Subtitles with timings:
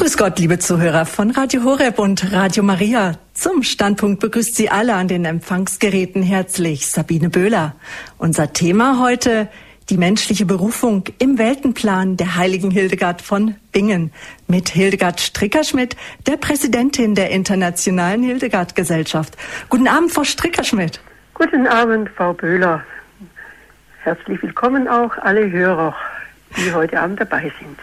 [0.00, 3.18] Grüß Gott, liebe Zuhörer von Radio Horeb und Radio Maria.
[3.34, 7.74] Zum Standpunkt begrüßt Sie alle an den Empfangsgeräten herzlich Sabine Böhler.
[8.16, 9.50] Unser Thema heute
[9.90, 14.10] die menschliche Berufung im Weltenplan der heiligen Hildegard von Bingen
[14.48, 19.36] mit Hildegard Strickerschmidt, der Präsidentin der Internationalen Hildegard Gesellschaft.
[19.68, 20.98] Guten Abend, Frau Strickerschmidt.
[21.34, 22.82] Guten Abend, Frau Böhler.
[23.98, 25.94] Herzlich willkommen auch alle Hörer,
[26.56, 27.78] die heute Abend dabei sind.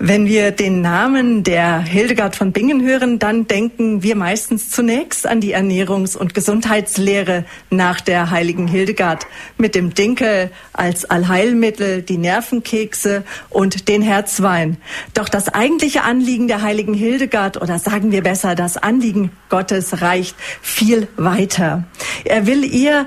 [0.00, 5.40] Wenn wir den Namen der Hildegard von Bingen hören, dann denken wir meistens zunächst an
[5.40, 13.22] die Ernährungs- und Gesundheitslehre nach der heiligen Hildegard mit dem Dinkel als Allheilmittel, die Nervenkekse
[13.50, 14.78] und den Herzwein.
[15.14, 20.34] Doch das eigentliche Anliegen der heiligen Hildegard oder sagen wir besser, das Anliegen Gottes reicht
[20.60, 21.84] viel weiter.
[22.24, 23.06] Er will ihr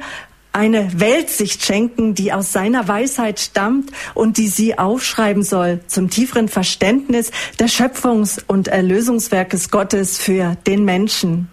[0.57, 6.49] eine Weltsicht schenken, die aus seiner Weisheit stammt und die sie aufschreiben soll zum tieferen
[6.49, 11.49] Verständnis des Schöpfungs- und Erlösungswerkes Gottes für den Menschen.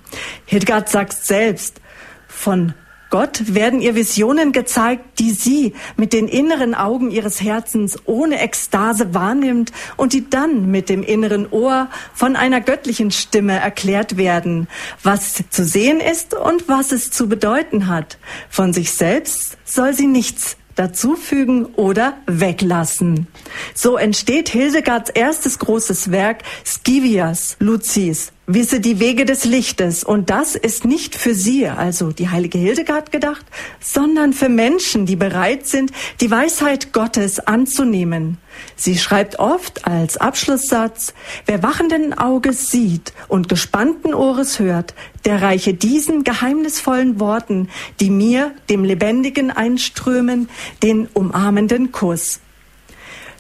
[0.46, 1.80] Hildegard sagt selbst,
[2.26, 2.72] von
[3.14, 9.14] Gott werden ihr Visionen gezeigt, die sie mit den inneren Augen ihres Herzens ohne Ekstase
[9.14, 14.66] wahrnimmt und die dann mit dem inneren Ohr von einer göttlichen Stimme erklärt werden,
[15.04, 18.18] was zu sehen ist und was es zu bedeuten hat.
[18.50, 23.26] Von sich selbst soll sie nichts dazufügen oder weglassen.
[23.74, 30.04] So entsteht Hildegards erstes großes Werk Scivias Lucis, wisse die Wege des Lichtes.
[30.04, 33.44] Und das ist nicht für sie, also die heilige Hildegard gedacht,
[33.80, 38.38] sondern für Menschen, die bereit sind, die Weisheit Gottes anzunehmen.
[38.76, 41.14] Sie schreibt oft als Abschlusssatz,
[41.46, 47.68] wer wachenden Auges sieht und gespannten Ohres hört, der reiche diesen geheimnisvollen Worten,
[48.00, 50.48] die mir, dem Lebendigen einströmen,
[50.82, 52.40] den umarmenden Kuss.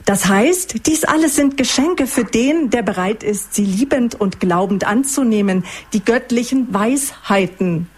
[0.04, 4.86] Das heißt, dies alles sind Geschenke für den, der bereit ist, sie liebend und glaubend
[4.86, 7.88] anzunehmen, die göttlichen Weisheiten.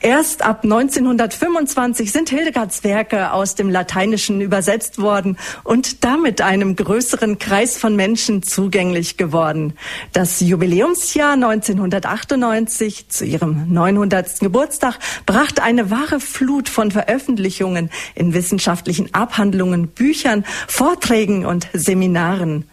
[0.00, 7.38] Erst ab 1925 sind Hildegards Werke aus dem Lateinischen übersetzt worden und damit einem größeren
[7.38, 9.74] Kreis von Menschen zugänglich geworden.
[10.12, 14.40] Das Jubiläumsjahr 1998 zu ihrem 900.
[14.40, 22.66] Geburtstag brachte eine wahre Flut von Veröffentlichungen in wissenschaftlichen Abhandlungen, Büchern, Vorträgen und Seminaren.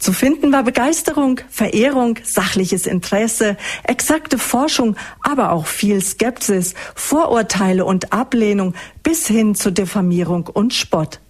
[0.00, 8.10] Zu finden war Begeisterung, Verehrung, sachliches Interesse, exakte Forschung, aber auch viel Skepsis, Vorurteile und
[8.10, 11.20] Ablehnung bis hin zu Diffamierung und Spott.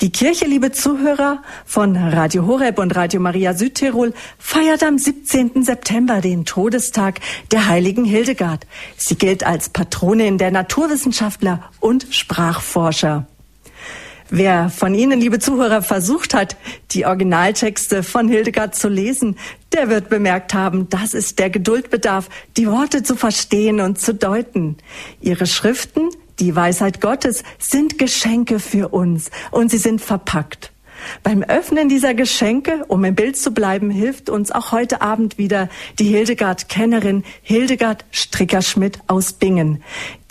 [0.00, 5.62] Die Kirche, liebe Zuhörer von Radio Horeb und Radio Maria Südtirol, feiert am 17.
[5.62, 7.20] September den Todestag
[7.52, 8.66] der heiligen Hildegard.
[8.96, 13.26] Sie gilt als Patronin der Naturwissenschaftler und Sprachforscher.
[14.32, 16.56] Wer von Ihnen, liebe Zuhörer, versucht hat,
[16.92, 19.36] die Originaltexte von Hildegard zu lesen,
[19.72, 24.76] der wird bemerkt haben, das ist der Geduldbedarf, die Worte zu verstehen und zu deuten.
[25.20, 30.70] Ihre Schriften, die Weisheit Gottes, sind Geschenke für uns und sie sind verpackt.
[31.22, 35.68] Beim Öffnen dieser Geschenke, um im Bild zu bleiben, hilft uns auch heute Abend wieder
[35.98, 39.82] die Hildegard-Kennerin Hildegard Strickerschmidt aus Bingen.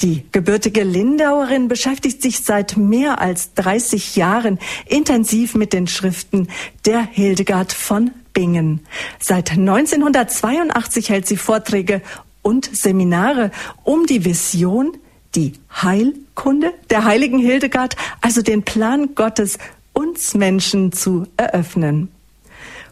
[0.01, 6.47] Die gebürtige Lindauerin beschäftigt sich seit mehr als 30 Jahren intensiv mit den Schriften
[6.85, 8.81] der Hildegard von Bingen.
[9.19, 12.01] Seit 1982 hält sie Vorträge
[12.41, 13.51] und Seminare
[13.83, 14.97] um die Vision,
[15.35, 19.57] die Heilkunde der heiligen Hildegard, also den Plan Gottes
[19.99, 22.07] uns Menschen zu eröffnen.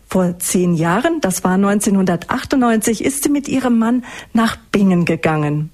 [0.09, 4.03] Vor zehn Jahren, das war 1998, ist sie mit ihrem Mann
[4.33, 5.69] nach Bingen gegangen.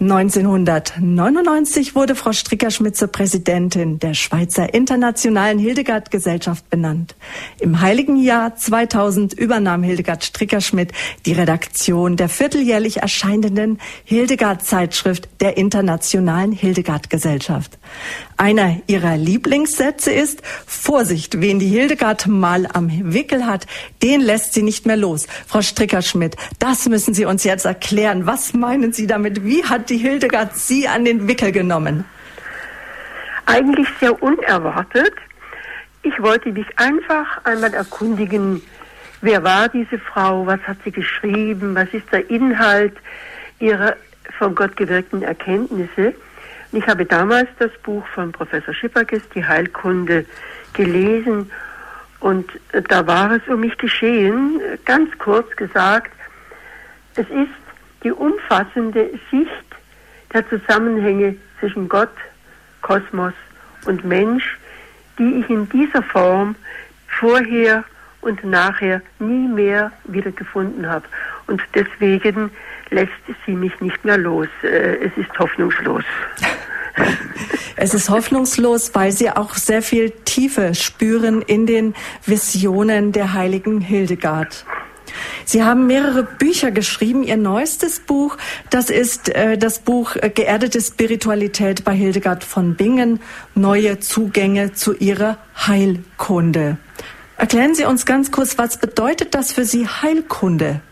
[0.00, 7.14] 1999 wurde Frau Strickerschmidt zur Präsidentin der Schweizer Internationalen Hildegard Gesellschaft benannt.
[7.58, 10.92] Im heiligen Jahr 2000 übernahm Hildegard Strickerschmidt
[11.26, 17.78] die Redaktion der vierteljährlich erscheinenden Hildegard Zeitschrift der Internationalen Hildegard Gesellschaft.
[18.40, 23.66] Einer ihrer Lieblingssätze ist, Vorsicht, wen die Hildegard mal am Wickel hat,
[24.02, 25.26] den lässt sie nicht mehr los.
[25.46, 28.24] Frau Strickerschmidt, das müssen Sie uns jetzt erklären.
[28.24, 29.44] Was meinen Sie damit?
[29.44, 32.06] Wie hat die Hildegard Sie an den Wickel genommen?
[33.44, 35.12] Eigentlich sehr unerwartet.
[36.02, 38.62] Ich wollte mich einfach einmal erkundigen,
[39.20, 42.96] wer war diese Frau, was hat sie geschrieben, was ist der Inhalt
[43.58, 43.96] ihrer
[44.38, 46.14] von Gott gewirkten Erkenntnisse.
[46.72, 50.24] Ich habe damals das Buch von Professor Schipperkes, Die Heilkunde,
[50.72, 51.50] gelesen
[52.20, 56.12] und äh, da war es um mich geschehen, ganz kurz gesagt,
[57.16, 57.50] es ist
[58.04, 59.50] die umfassende Sicht
[60.32, 62.14] der Zusammenhänge zwischen Gott,
[62.82, 63.32] Kosmos
[63.86, 64.58] und Mensch,
[65.18, 66.54] die ich in dieser Form
[67.08, 67.84] vorher
[68.20, 71.06] und nachher nie mehr wiedergefunden habe.
[71.46, 72.50] Und deswegen
[72.90, 73.12] lässt
[73.46, 74.48] sie mich nicht mehr los.
[74.62, 76.04] Äh, es ist hoffnungslos.
[77.76, 81.94] Es ist hoffnungslos, weil Sie auch sehr viel Tiefe spüren in den
[82.26, 84.66] Visionen der heiligen Hildegard.
[85.44, 87.22] Sie haben mehrere Bücher geschrieben.
[87.22, 88.36] Ihr neuestes Buch,
[88.68, 93.20] das ist äh, das Buch äh, Geerdete Spiritualität bei Hildegard von Bingen,
[93.54, 96.76] neue Zugänge zu ihrer Heilkunde.
[97.36, 100.82] Erklären Sie uns ganz kurz, was bedeutet das für Sie Heilkunde?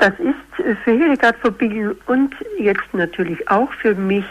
[0.00, 4.24] Das ist für Hildegard von Bingen und jetzt natürlich auch für mich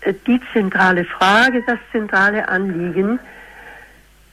[0.00, 3.20] äh, die zentrale Frage, das zentrale Anliegen,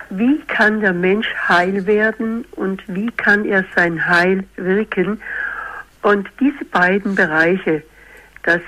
[0.10, 5.22] wie kann der Mensch heil werden und wie kann er sein Heil wirken.
[6.02, 7.84] Und diese beiden Bereiche,
[8.44, 8.62] das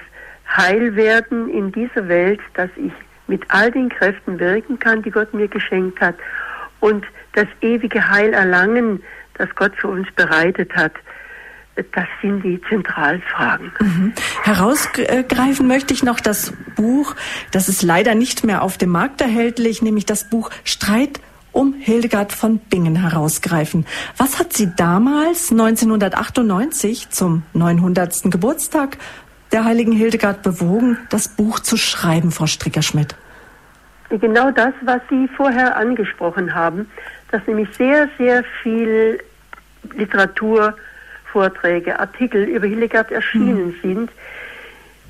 [0.55, 2.93] Heilwerden in dieser Welt, dass ich
[3.25, 6.15] mit all den Kräften wirken kann, die Gott mir geschenkt hat,
[6.81, 9.01] und das ewige Heil erlangen,
[9.39, 10.93] das Gott für uns bereitet hat,
[11.91, 13.71] das sind die Zentralfragen.
[13.79, 14.13] Mhm.
[14.43, 17.15] Herausgreifen möchte ich noch das Buch,
[17.51, 21.19] das ist leider nicht mehr auf dem Markt erhältlich, nämlich das Buch Streit
[21.51, 23.85] um Hildegard von Bingen herausgreifen.
[24.17, 28.23] Was hat Sie damals, 1998, zum 900.
[28.31, 28.97] Geburtstag
[29.51, 33.15] der heiligen Hildegard bewogen, das Buch zu schreiben, Frau Strickerschmidt?
[34.09, 36.89] Genau das, was Sie vorher angesprochen haben,
[37.31, 39.19] dass nämlich sehr, sehr viel
[39.95, 40.75] Literatur,
[41.31, 43.75] Vorträge, Artikel über Hildegard erschienen mhm.
[43.81, 44.11] sind,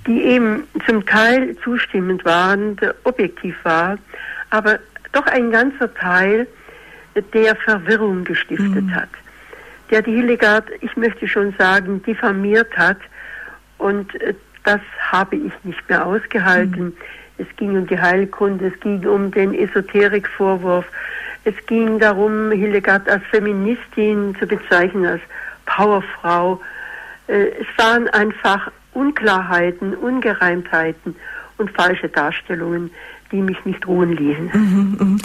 [0.06, 3.98] die eben zum Teil zustimmend waren, objektiv war,
[4.50, 4.80] aber
[5.12, 6.48] doch ein ganzer Teil,
[7.34, 8.96] der Verwirrung gestiftet mhm.
[8.96, 9.10] hat,
[9.90, 13.00] der die Hildegard, ich möchte schon sagen, diffamiert hat
[13.78, 14.34] und äh,
[14.64, 16.86] das habe ich nicht mehr ausgehalten.
[16.86, 16.98] Mhm.
[17.38, 20.86] Es ging um die Heilkunde, es ging um den Esoterikvorwurf,
[21.44, 25.22] es ging darum, Hildegard als Feministin zu bezeichnen, als
[25.78, 26.60] Powerfrau.
[27.28, 31.16] Äh, es waren einfach Unklarheiten, Ungereimtheiten
[31.58, 32.90] und falsche Darstellungen,
[33.32, 34.52] die mich nicht ruhen ließen.
[34.54, 35.18] Mhm, mhm.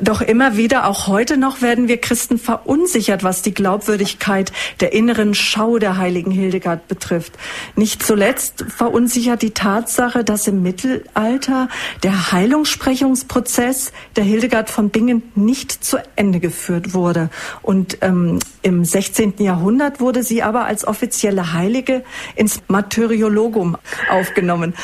[0.00, 5.34] Doch immer wieder, auch heute noch, werden wir Christen verunsichert, was die Glaubwürdigkeit der inneren
[5.34, 7.34] Schau der heiligen Hildegard betrifft.
[7.76, 11.68] Nicht zuletzt verunsichert die Tatsache, dass im Mittelalter
[12.02, 17.30] der Heilungssprechungsprozess der Hildegard von Bingen nicht zu Ende geführt wurde.
[17.62, 19.34] Und ähm, im 16.
[19.38, 22.02] Jahrhundert wurde sie aber als offizielle Heilige
[22.34, 23.76] ins Martyriologum
[24.10, 24.74] aufgenommen.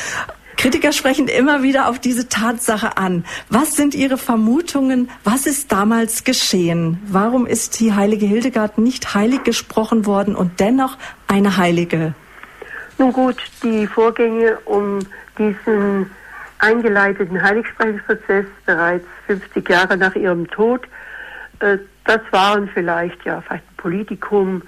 [0.61, 3.25] Kritiker sprechen immer wieder auf diese Tatsache an.
[3.49, 5.09] Was sind Ihre Vermutungen?
[5.23, 6.99] Was ist damals geschehen?
[7.07, 12.13] Warum ist die heilige Hildegard nicht heilig gesprochen worden und dennoch eine Heilige?
[12.99, 14.99] Nun gut, die Vorgänge um
[15.39, 16.11] diesen
[16.59, 20.83] eingeleiteten Heiligsprechungsprozess bereits 50 Jahre nach ihrem Tod,
[21.61, 24.61] äh, das waren vielleicht ja vielleicht ein Politikum,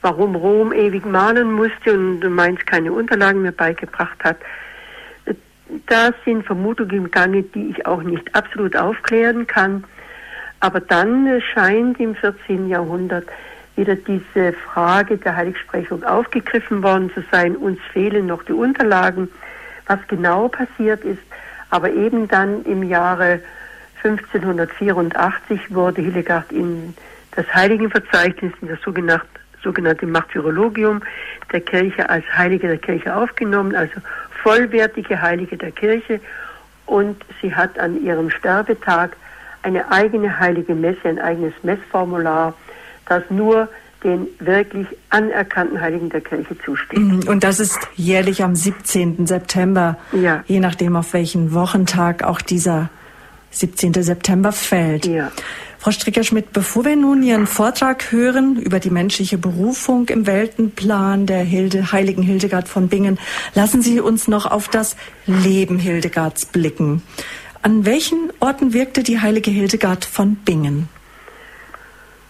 [0.00, 4.38] warum Rom ewig mahnen musste und Mainz keine Unterlagen mehr beigebracht hat.
[5.86, 9.84] Da sind Vermutungen im Gange, die ich auch nicht absolut aufklären kann.
[10.60, 12.68] Aber dann scheint im 14.
[12.68, 13.26] Jahrhundert
[13.76, 17.56] wieder diese Frage der Heiligsprechung aufgegriffen worden zu sein.
[17.56, 19.28] Uns fehlen noch die Unterlagen,
[19.86, 21.22] was genau passiert ist.
[21.70, 23.40] Aber eben dann im Jahre
[24.04, 26.94] 1584 wurde Hildegard in
[27.32, 29.26] das Heiligenverzeichnis, in das sogenannte,
[29.62, 31.02] sogenannte Martyrologium
[31.52, 33.94] der Kirche als Heilige der Kirche aufgenommen, also
[34.44, 36.20] vollwertige Heilige der Kirche
[36.86, 39.16] und sie hat an ihrem Sterbetag
[39.62, 42.54] eine eigene heilige Messe, ein eigenes Messformular,
[43.08, 43.68] das nur
[44.04, 46.98] den wirklich anerkannten Heiligen der Kirche zusteht.
[46.98, 49.26] Mhm, und das ist jährlich am 17.
[49.26, 50.44] September, ja.
[50.46, 52.90] je nachdem auf welchen Wochentag auch dieser
[53.50, 53.94] 17.
[53.94, 55.06] September fällt.
[55.06, 55.32] Ja.
[55.84, 61.42] Frau Stricker-Schmidt, bevor wir nun Ihren Vortrag hören über die menschliche Berufung im Weltenplan der
[61.42, 63.18] Hilde, heiligen Hildegard von Bingen,
[63.54, 67.02] lassen Sie uns noch auf das Leben Hildegards blicken.
[67.60, 70.88] An welchen Orten wirkte die heilige Hildegard von Bingen?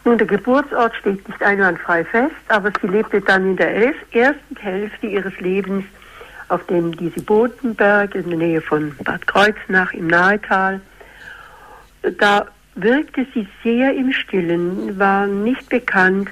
[0.05, 5.07] Nun, der Geburtsort steht nicht einwandfrei fest, aber sie lebte dann in der ersten Hälfte
[5.07, 5.85] ihres Lebens
[6.49, 10.81] auf dem Disibotenberg in der Nähe von Bad Kreuznach im Nahetal.
[12.19, 16.29] Da wirkte sie sehr im Stillen, war nicht bekannt,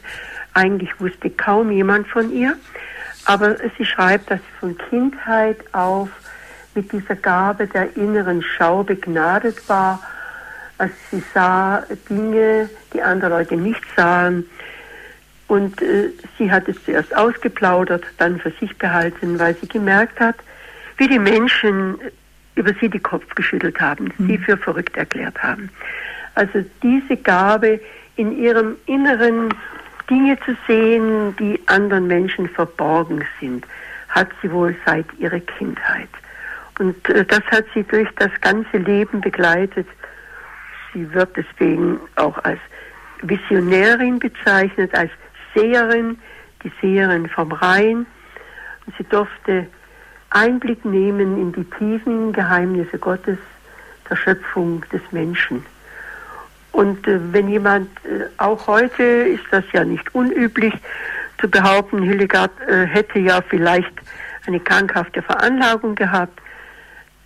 [0.54, 2.56] eigentlich wusste kaum jemand von ihr,
[3.24, 6.10] aber sie schreibt, dass sie von Kindheit auf
[6.74, 10.02] mit dieser Gabe der inneren Schau begnadet war,
[10.78, 14.46] als sie sah Dinge, die andere Leute nicht sahen.
[15.48, 16.08] Und äh,
[16.38, 20.36] sie hat es zuerst ausgeplaudert, dann für sich behalten, weil sie gemerkt hat,
[20.96, 21.98] wie die Menschen
[22.54, 24.26] über sie den Kopf geschüttelt haben, mhm.
[24.26, 25.70] sie für verrückt erklärt haben.
[26.34, 27.80] Also diese Gabe
[28.16, 29.54] in ihrem Inneren
[30.08, 33.66] Dinge zu sehen, die anderen Menschen verborgen sind,
[34.08, 36.08] hat sie wohl seit ihrer Kindheit.
[36.78, 39.86] Und äh, das hat sie durch das ganze Leben begleitet.
[40.92, 42.58] Sie wird deswegen auch als
[43.22, 45.10] Visionärin bezeichnet, als
[45.54, 46.18] Seherin,
[46.62, 48.06] die Seherin vom Rhein.
[48.86, 49.66] Und sie durfte
[50.30, 53.38] Einblick nehmen in die tiefen Geheimnisse Gottes,
[54.10, 55.64] der Schöpfung des Menschen.
[56.72, 60.74] Und äh, wenn jemand, äh, auch heute ist das ja nicht unüblich,
[61.40, 63.92] zu behaupten, Hildegard äh, hätte ja vielleicht
[64.46, 66.40] eine krankhafte Veranlagung gehabt,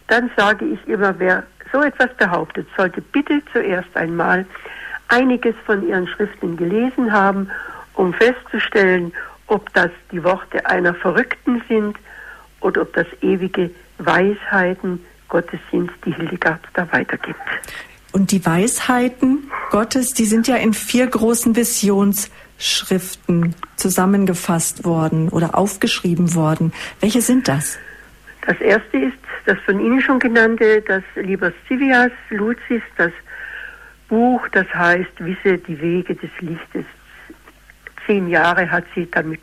[0.08, 4.46] dann sage ich immer, wer so etwas behauptet, sollte bitte zuerst einmal
[5.08, 7.50] einiges von ihren Schriften gelesen haben,
[7.94, 9.12] um festzustellen,
[9.46, 11.96] ob das die Worte einer Verrückten sind
[12.60, 17.40] oder ob das ewige Weisheiten Gottes sind, die Hildegard da weitergibt.
[18.16, 26.34] Und die Weisheiten Gottes, die sind ja in vier großen Visionsschriften zusammengefasst worden oder aufgeschrieben
[26.34, 26.72] worden.
[27.02, 27.78] Welche sind das?
[28.46, 33.12] Das erste ist das von Ihnen schon genannte, das Liber Civias Lucis, das
[34.08, 36.86] Buch, das heißt, wisse die Wege des Lichtes.
[38.06, 39.42] Zehn Jahre hat sie damit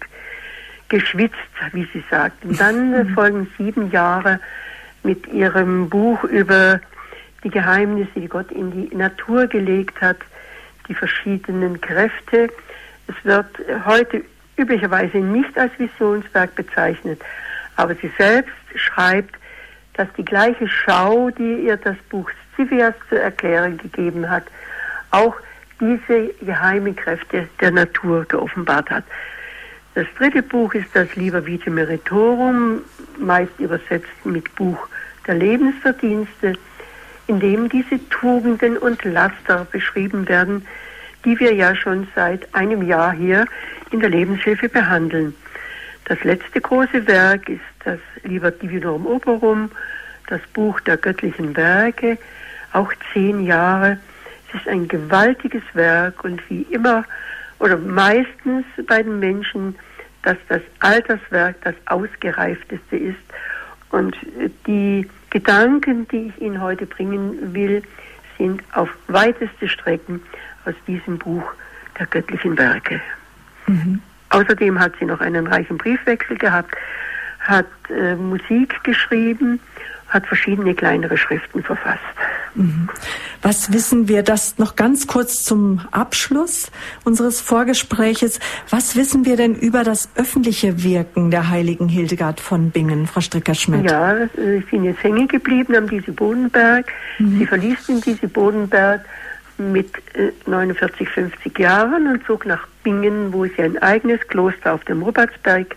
[0.89, 1.35] geschwitzt,
[1.73, 2.43] wie sie sagt.
[2.43, 4.39] Und dann folgen sieben Jahre
[5.03, 6.81] mit ihrem Buch über
[7.43, 10.17] die Geheimnisse, die Gott in die Natur gelegt hat,
[10.87, 12.49] die verschiedenen Kräfte.
[13.07, 13.47] Es wird
[13.85, 14.23] heute
[14.57, 17.21] üblicherweise nicht als Visionswerk bezeichnet,
[17.75, 19.35] aber sie selbst schreibt,
[19.93, 24.43] dass die gleiche Schau, die ihr das Buch Scivias zu erklären gegeben hat,
[25.11, 25.35] auch
[25.79, 29.03] diese geheimen Kräfte der Natur geoffenbart hat.
[29.95, 32.81] Das dritte Buch ist das Liber Vitae Meritorum,
[33.19, 34.87] meist übersetzt mit Buch
[35.27, 36.55] der Lebensverdienste,
[37.27, 40.65] in dem diese Tugenden und Laster beschrieben werden,
[41.25, 43.45] die wir ja schon seit einem Jahr hier
[43.91, 45.33] in der Lebenshilfe behandeln.
[46.05, 49.71] Das letzte große Werk ist das Liber Divinorum Operum,
[50.27, 52.17] das Buch der göttlichen Werke,
[52.73, 53.97] auch zehn Jahre.
[54.49, 57.05] Es ist ein gewaltiges Werk und wie immer
[57.59, 59.75] oder meistens bei den Menschen,
[60.23, 63.15] dass das Alterswerk das ausgereifteste ist.
[63.91, 64.17] Und
[64.67, 67.81] die Gedanken, die ich Ihnen heute bringen will,
[68.37, 70.21] sind auf weiteste Strecken
[70.65, 71.43] aus diesem Buch
[71.97, 73.01] der göttlichen Werke.
[73.65, 73.99] Mhm.
[74.29, 76.75] Außerdem hat sie noch einen reichen Briefwechsel gehabt,
[77.39, 79.59] hat äh, Musik geschrieben,
[80.09, 81.99] hat verschiedene kleinere Schriften verfasst.
[83.41, 86.71] Was wissen wir, das noch ganz kurz zum Abschluss
[87.03, 93.07] unseres Vorgespräches, was wissen wir denn über das öffentliche Wirken der heiligen Hildegard von Bingen,
[93.07, 93.89] Frau Stricker-Schmidt?
[93.89, 96.91] Ja, ich bin jetzt hängen geblieben am Diese Bodenberg.
[97.19, 97.39] Mhm.
[97.39, 99.03] Sie verließ den Diese Bodenberg
[99.57, 99.91] mit
[100.45, 105.01] 49, äh, 50 Jahren und zog nach Bingen, wo sie ein eigenes Kloster auf dem
[105.01, 105.75] Robertsberg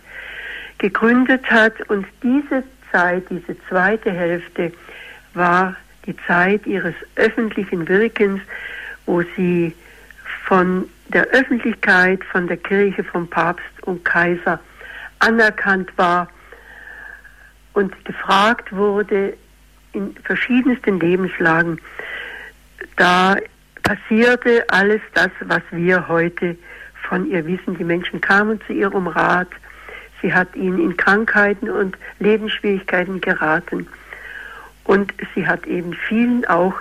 [0.77, 1.73] gegründet hat.
[1.89, 4.71] Und diese Zeit, diese zweite Hälfte,
[5.33, 5.75] war
[6.07, 8.41] die Zeit ihres öffentlichen Wirkens,
[9.05, 9.75] wo sie
[10.45, 14.59] von der Öffentlichkeit, von der Kirche, vom Papst und Kaiser
[15.19, 16.29] anerkannt war
[17.73, 19.37] und gefragt wurde
[19.93, 21.79] in verschiedensten Lebenslagen.
[22.95, 23.37] Da
[23.83, 26.57] passierte alles das, was wir heute
[27.07, 27.77] von ihr wissen.
[27.77, 29.49] Die Menschen kamen zu ihr um Rat,
[30.21, 33.87] Sie hat ihnen in Krankheiten und Lebensschwierigkeiten geraten.
[34.87, 36.73] Und sie hat eben vielen auch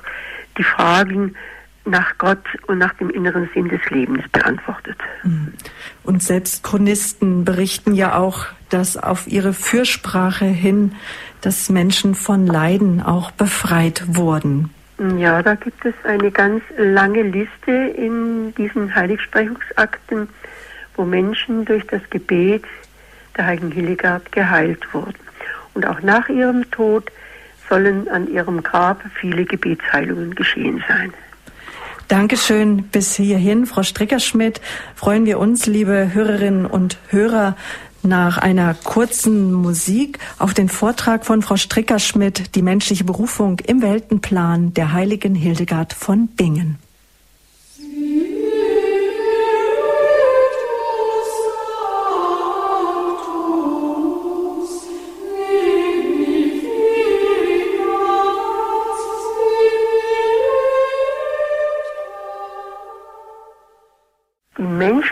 [0.56, 1.34] die Fragen
[1.84, 4.96] nach Gott und nach dem inneren Sinn des Lebens beantwortet.
[5.22, 5.52] Mhm.
[6.02, 10.94] Und selbst Chronisten berichten ja auch, dass auf ihre Fürsprache hin,
[11.40, 14.70] dass Menschen von Leiden auch befreit wurden.
[15.18, 20.28] Ja, da gibt es eine ganz lange Liste in diesen Heiligsprechungsakten,
[20.96, 22.64] wo Menschen durch das Gebet
[23.36, 25.14] der heiligen Hildegard geheilt wurden.
[25.74, 27.12] Und auch nach ihrem Tod
[27.68, 31.12] sollen an ihrem Grab viele Gebetsheilungen geschehen sein.
[32.08, 34.60] Dankeschön bis hierhin, Frau Strickerschmidt.
[34.94, 37.56] Freuen wir uns, liebe Hörerinnen und Hörer,
[38.04, 44.72] nach einer kurzen Musik auf den Vortrag von Frau Strickerschmidt, die menschliche Berufung im Weltenplan
[44.74, 46.78] der heiligen Hildegard von Bingen.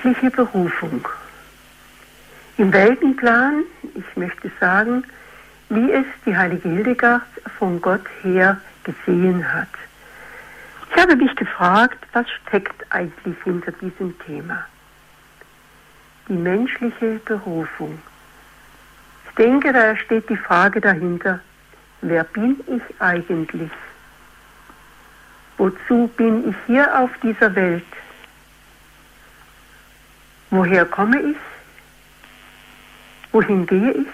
[0.05, 1.09] Menschliche Berufung.
[2.59, 5.05] Im Weltenplan, ich möchte sagen,
[5.71, 7.23] wie es die heilige Hildegard
[7.59, 9.69] von Gott her gesehen hat.
[10.91, 14.67] Ich habe mich gefragt, was steckt eigentlich hinter diesem Thema?
[16.29, 17.99] Die menschliche Berufung.
[19.29, 21.41] Ich denke, da steht die Frage dahinter,
[22.03, 23.71] wer bin ich eigentlich?
[25.57, 27.85] Wozu bin ich hier auf dieser Welt?
[30.57, 31.37] Woher komme ich?
[33.33, 34.07] Wohin gehe ich?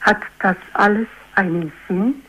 [0.00, 2.22] Hat das alles einen Sinn?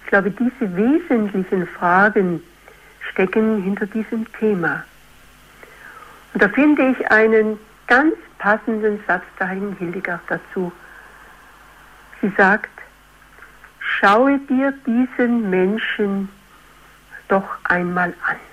[0.00, 2.42] Ich glaube, diese wesentlichen Fragen
[3.10, 4.82] stecken hinter diesem Thema.
[6.32, 10.72] Und da finde ich einen ganz passenden Satz der Heiligen Hildegard dazu.
[12.22, 12.70] Sie sagt,
[13.78, 16.30] schaue dir diesen Menschen
[17.28, 18.45] doch einmal an.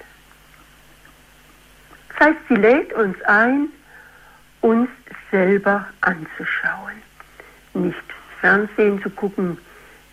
[2.23, 3.67] Heißt, sie lädt uns ein,
[4.61, 4.87] uns
[5.29, 6.93] selber anzuschauen.
[7.73, 7.97] Nicht
[8.39, 9.57] Fernsehen zu gucken,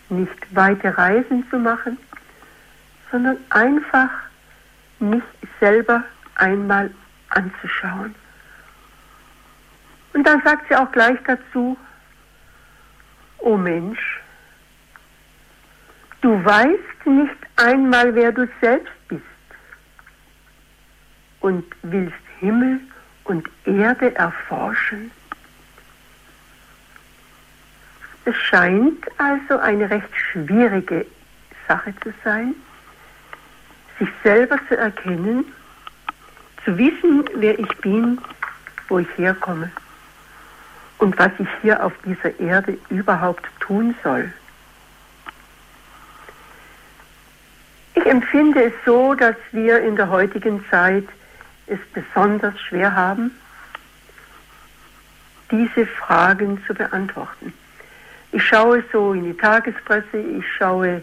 [0.09, 1.99] nicht weite Reisen zu machen,
[3.12, 4.11] sondern einfach
[4.99, 5.23] mich
[5.61, 6.02] selber
[6.35, 6.90] einmal
[7.29, 8.12] anzuschauen.
[10.12, 11.76] Und dann sagt sie auch gleich dazu,
[13.38, 14.21] O Mensch,
[16.23, 19.00] du weißt nicht einmal, wer du selbst
[21.41, 22.81] und willst Himmel
[23.25, 25.11] und Erde erforschen.
[28.25, 31.07] Es scheint also eine recht schwierige
[31.67, 32.55] Sache zu sein,
[33.99, 35.45] sich selber zu erkennen,
[36.65, 38.19] zu wissen, wer ich bin,
[38.89, 39.71] wo ich herkomme
[40.99, 44.33] und was ich hier auf dieser Erde überhaupt tun soll.
[47.95, 51.07] Ich empfinde es so, dass wir in der heutigen Zeit
[51.71, 53.31] es besonders schwer haben,
[55.50, 57.53] diese Fragen zu beantworten.
[58.33, 61.03] Ich schaue so in die Tagespresse, ich schaue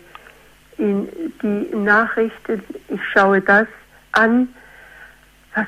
[0.77, 1.09] in
[1.41, 3.67] die Nachrichten, ich schaue das
[4.13, 4.47] an,
[5.55, 5.65] was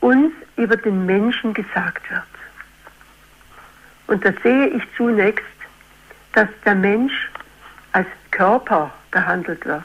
[0.00, 2.22] uns über den Menschen gesagt wird.
[4.06, 5.44] Und da sehe ich zunächst,
[6.34, 7.30] dass der Mensch
[7.92, 9.84] als Körper behandelt wird.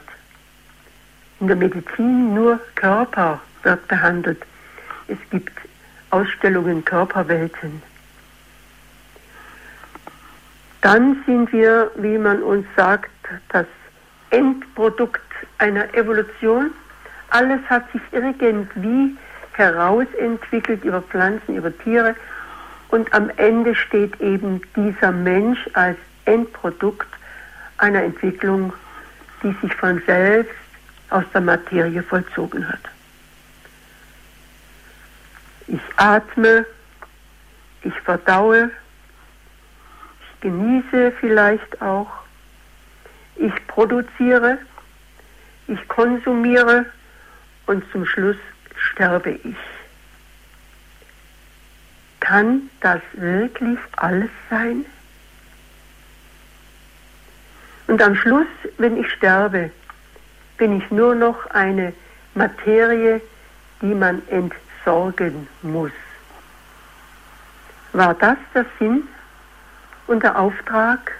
[1.40, 4.42] In der Medizin nur Körper wird behandelt.
[5.08, 5.52] Es gibt
[6.10, 7.82] Ausstellungen Körperwelten.
[10.80, 13.10] Dann sind wir, wie man uns sagt,
[13.50, 13.66] das
[14.30, 15.20] Endprodukt
[15.58, 16.70] einer Evolution.
[17.30, 19.16] Alles hat sich irgendwie
[19.52, 22.14] herausentwickelt über Pflanzen, über Tiere
[22.90, 27.08] und am Ende steht eben dieser Mensch als Endprodukt
[27.78, 28.72] einer Entwicklung,
[29.42, 30.54] die sich von selbst
[31.10, 32.80] aus der Materie vollzogen hat.
[35.68, 36.64] Ich atme,
[37.82, 38.70] ich verdaue,
[40.22, 42.08] ich genieße vielleicht auch,
[43.36, 44.56] ich produziere,
[45.66, 46.86] ich konsumiere
[47.66, 48.38] und zum Schluss
[48.76, 49.56] sterbe ich.
[52.20, 54.86] Kann das wirklich alles sein?
[57.88, 58.46] Und am Schluss,
[58.78, 59.70] wenn ich sterbe,
[60.56, 61.92] bin ich nur noch eine
[62.34, 63.20] Materie,
[63.82, 64.22] die man
[64.78, 65.92] entsorgen muss.
[67.92, 69.08] War das der Sinn
[70.06, 71.12] und der Auftrag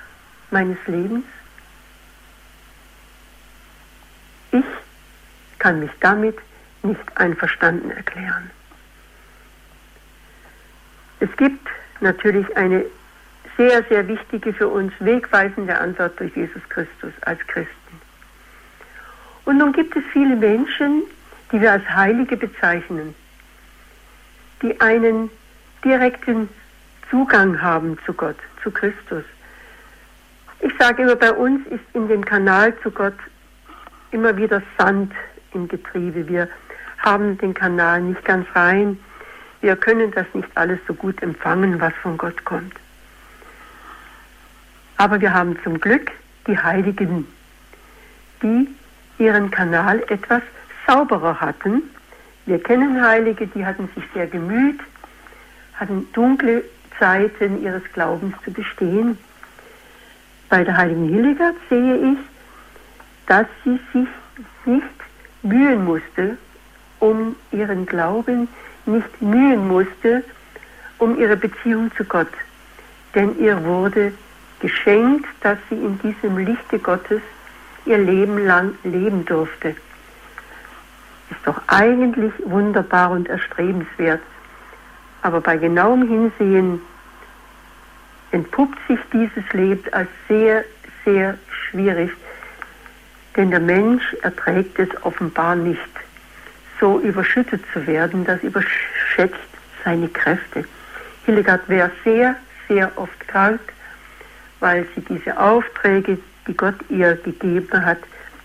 [0.51, 1.25] meines Lebens?
[4.53, 4.65] Ich
[5.59, 6.39] kann mich damit
[6.83, 8.51] nicht einverstanden erklären.
[11.21, 11.67] Es gibt
[12.01, 12.85] natürlich eine
[13.57, 17.73] sehr, sehr wichtige für uns wegweisende Antwort durch Jesus Christus als Christen.
[19.45, 21.03] Und nun gibt es viele Menschen,
[21.51, 23.15] die wir als Heilige bezeichnen,
[24.63, 25.31] die einen
[25.85, 26.49] direkten
[27.11, 29.25] Zugang haben zu Gott, zu Christus.
[30.61, 33.15] Ich sage immer, bei uns ist in dem Kanal zu Gott
[34.11, 35.13] immer wieder Sand
[35.55, 36.29] im Getriebe.
[36.29, 36.49] Wir
[36.99, 38.99] haben den Kanal nicht ganz rein.
[39.61, 42.75] Wir können das nicht alles so gut empfangen, was von Gott kommt.
[44.97, 46.11] Aber wir haben zum Glück
[46.47, 47.27] die Heiligen,
[48.43, 48.69] die
[49.19, 50.43] ihren Kanal etwas
[50.87, 51.83] sauberer hatten.
[52.49, 54.81] Wir kennen Heilige, die hatten sich sehr gemüht,
[55.75, 56.65] hatten dunkle
[56.99, 59.19] Zeiten ihres Glaubens zu bestehen.
[60.49, 62.19] Bei der heiligen Hildegard sehe ich,
[63.27, 64.09] dass sie sich
[64.65, 64.87] nicht
[65.43, 66.39] mühen musste,
[67.01, 68.49] um ihren Glauben
[68.87, 70.25] nicht mühen musste
[70.97, 72.33] um ihre Beziehung zu Gott.
[73.15, 74.13] Denn ihr wurde
[74.61, 77.21] geschenkt, dass sie in diesem Lichte Gottes
[77.85, 79.77] ihr Leben lang leben durfte.
[81.31, 84.21] Ist doch eigentlich wunderbar und erstrebenswert.
[85.23, 86.81] Aber bei genauem Hinsehen
[88.31, 90.65] entpuppt sich dieses Leben als sehr,
[91.05, 92.11] sehr schwierig.
[93.37, 95.81] Denn der Mensch erträgt es offenbar nicht,
[96.81, 99.39] so überschüttet zu werden, das überschätzt
[99.85, 100.65] seine Kräfte.
[101.25, 102.37] Hildegard wäre sehr,
[102.69, 103.61] sehr oft krank,
[104.61, 107.99] weil sie diese Aufträge, die Gott ihr gegeben hat,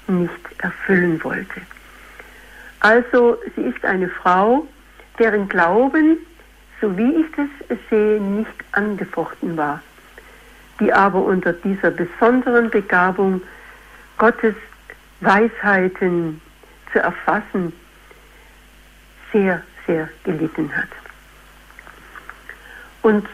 [0.08, 1.62] nicht erfüllen wollte.
[2.84, 4.67] Also sie ist eine Frau,
[5.17, 6.17] deren Glauben,
[6.82, 9.82] so wie ich das sehe, nicht angefochten war,
[10.82, 13.41] die aber unter dieser besonderen Begabung
[14.17, 14.54] Gottes
[15.22, 16.41] Weisheiten
[16.91, 17.72] zu erfassen,
[19.32, 20.89] sehr, sehr gelitten hat.
[23.02, 23.26] Und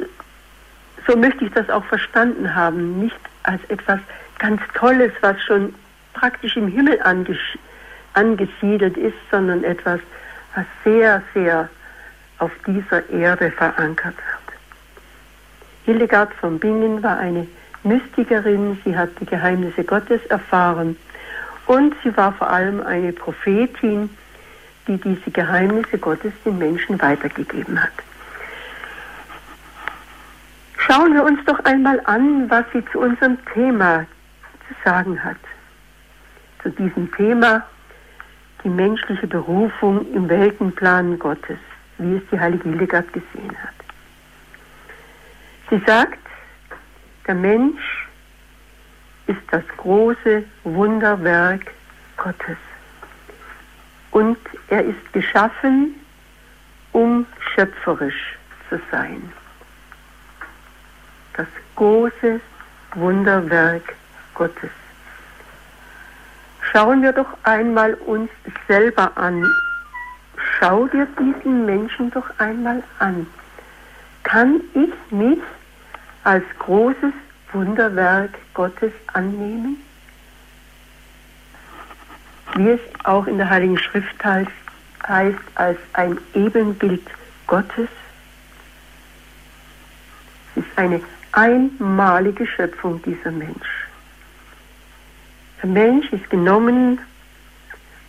[1.08, 4.00] so möchte ich das auch verstanden haben, nicht als etwas
[4.38, 5.74] ganz Tolles, was schon
[6.14, 7.02] praktisch im Himmel
[8.14, 10.00] angesiedelt ist, sondern etwas,
[10.56, 11.70] was sehr, sehr
[12.40, 14.58] auf dieser Erde verankert wird.
[15.86, 17.48] Hildegard von Bingen war eine
[17.84, 20.98] Mystikerin, sie hat die Geheimnisse Gottes erfahren
[21.66, 24.10] und sie war vor allem eine Prophetin,
[24.88, 27.92] die diese Geheimnisse Gottes den Menschen weitergegeben hat.
[30.78, 34.06] Schauen wir uns doch einmal an, was sie zu unserem Thema
[34.68, 35.38] zu sagen hat.
[36.64, 37.64] Zu diesem Thema
[38.64, 41.60] die menschliche Berufung im Weltenplan Gottes,
[41.98, 43.74] wie es die heilige Hildegard gesehen hat.
[45.70, 46.20] Sie sagt,
[47.28, 48.08] der Mensch
[49.28, 51.72] ist das große Wunderwerk
[52.18, 52.58] Gottes.
[54.12, 54.38] Und
[54.70, 55.94] er ist geschaffen,
[56.92, 58.38] um schöpferisch
[58.70, 59.32] zu sein.
[61.34, 62.42] Das große
[62.96, 63.96] Wunderwerk
[64.34, 64.72] Gottes.
[66.72, 68.30] Schauen wir doch einmal uns
[68.68, 69.44] selber an.
[70.60, 73.26] Schau dir diesen Menschen doch einmal an.
[74.24, 75.40] Kann ich mich
[76.24, 77.14] als großes
[77.54, 79.78] Wunderwerk Gottes annehmen?
[82.56, 84.52] Wie es auch in der Heiligen Schrift heißt,
[85.56, 87.08] als ein Ebenbild
[87.48, 87.90] Gottes.
[90.56, 91.02] Es ist eine
[91.32, 93.89] einmalige Schöpfung dieser Mensch.
[95.62, 97.00] Der Mensch ist genommen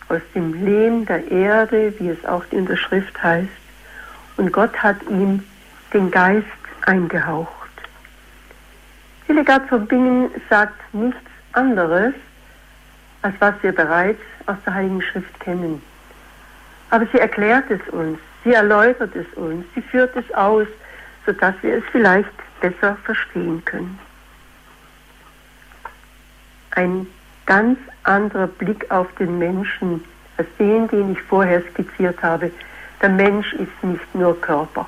[0.07, 3.49] aus dem Lehm der Erde, wie es auch in der Schrift heißt,
[4.37, 5.43] und Gott hat ihm
[5.93, 6.45] den Geist
[6.85, 7.51] eingehaucht.
[9.27, 11.19] Hildegard Bingen sagt nichts
[11.53, 12.13] anderes,
[13.21, 15.81] als was wir bereits aus der Heiligen Schrift kennen.
[16.89, 20.67] Aber sie erklärt es uns, sie erläutert es uns, sie führt es aus,
[21.25, 23.99] sodass wir es vielleicht besser verstehen können.
[26.71, 27.07] Ein
[27.51, 30.01] ganz anderer Blick auf den Menschen
[30.37, 32.49] als den, den ich vorher skizziert habe.
[33.01, 34.87] Der Mensch ist nicht nur Körper.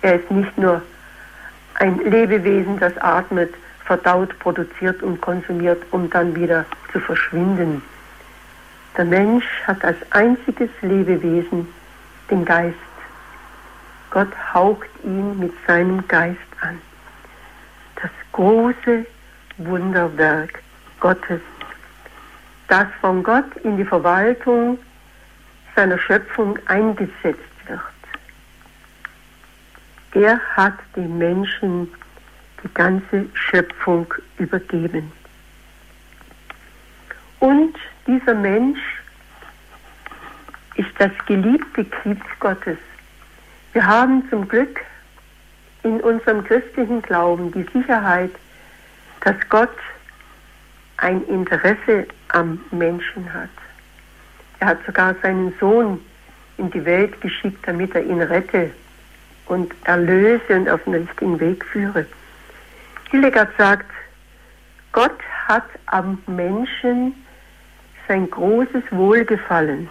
[0.00, 0.80] Er ist nicht nur
[1.74, 3.52] ein Lebewesen, das atmet,
[3.84, 7.82] verdaut, produziert und konsumiert, um dann wieder zu verschwinden.
[8.96, 11.66] Der Mensch hat als einziges Lebewesen
[12.30, 12.76] den Geist.
[14.10, 16.78] Gott haucht ihn mit seinem Geist an.
[18.00, 19.04] Das große
[19.56, 20.62] Wunderwerk
[21.00, 21.40] Gottes,
[22.72, 24.78] das von Gott in die Verwaltung
[25.76, 27.80] seiner Schöpfung eingesetzt wird.
[30.14, 31.92] Er hat den Menschen
[32.64, 34.06] die ganze Schöpfung
[34.38, 35.12] übergeben.
[37.40, 37.74] Und
[38.06, 38.80] dieser Mensch
[40.76, 42.78] ist das geliebte Kind Gottes.
[43.74, 44.80] Wir haben zum Glück
[45.82, 48.30] in unserem christlichen Glauben die Sicherheit,
[49.20, 49.76] dass Gott
[50.96, 53.50] ein Interesse am Menschen hat.
[54.60, 56.00] Er hat sogar seinen Sohn
[56.58, 58.70] in die Welt geschickt, damit er ihn rette
[59.46, 62.06] und erlöse und auf den richtigen Weg führe.
[63.10, 63.90] Hildegard sagt,
[64.92, 65.18] Gott
[65.48, 67.14] hat am Menschen
[68.08, 69.88] sein großes Wohlgefallen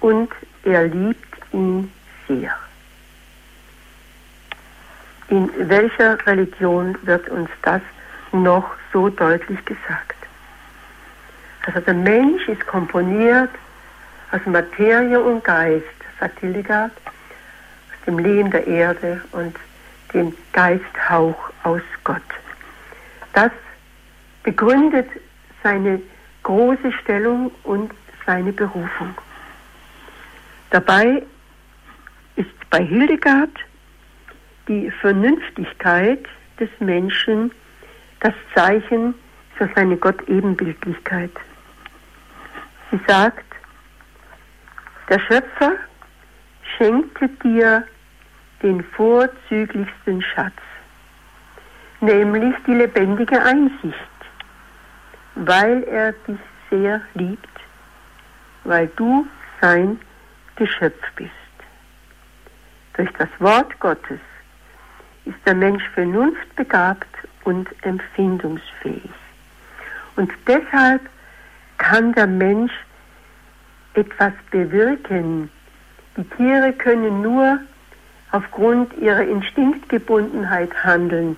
[0.00, 0.30] und
[0.64, 1.90] er liebt ihn
[2.26, 2.54] sehr.
[5.28, 7.82] In welcher Religion wird uns das
[8.32, 10.25] noch so deutlich gesagt?
[11.66, 13.50] Also der Mensch ist komponiert
[14.30, 15.84] aus Materie und Geist,
[16.20, 19.56] sagt Hildegard, aus dem Leben der Erde und
[20.14, 22.22] dem Geisthauch aus Gott.
[23.32, 23.50] Das
[24.44, 25.08] begründet
[25.62, 26.00] seine
[26.44, 27.90] große Stellung und
[28.24, 29.14] seine Berufung.
[30.70, 31.24] Dabei
[32.36, 33.50] ist bei Hildegard
[34.68, 36.24] die Vernünftigkeit
[36.60, 37.50] des Menschen
[38.20, 39.14] das Zeichen
[39.56, 41.32] für seine Gottebenbildlichkeit.
[42.90, 43.44] Sie sagt,
[45.08, 45.76] der Schöpfer
[46.76, 47.84] schenkte dir
[48.62, 50.52] den vorzüglichsten Schatz,
[52.00, 53.96] nämlich die lebendige Einsicht,
[55.34, 56.38] weil er dich
[56.70, 57.48] sehr liebt,
[58.64, 59.26] weil du
[59.60, 59.98] sein
[60.56, 61.30] Geschöpf bist.
[62.94, 64.20] Durch das Wort Gottes
[65.24, 67.06] ist der Mensch vernunftbegabt
[67.44, 69.10] und empfindungsfähig.
[70.16, 71.02] Und deshalb
[71.78, 72.72] kann der Mensch
[73.94, 75.50] etwas bewirken.
[76.16, 77.58] Die Tiere können nur
[78.32, 81.36] aufgrund ihrer Instinktgebundenheit handeln,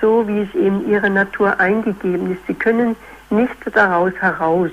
[0.00, 2.46] so wie es eben ihrer Natur eingegeben ist.
[2.46, 2.96] Sie können
[3.30, 4.70] nicht daraus heraus.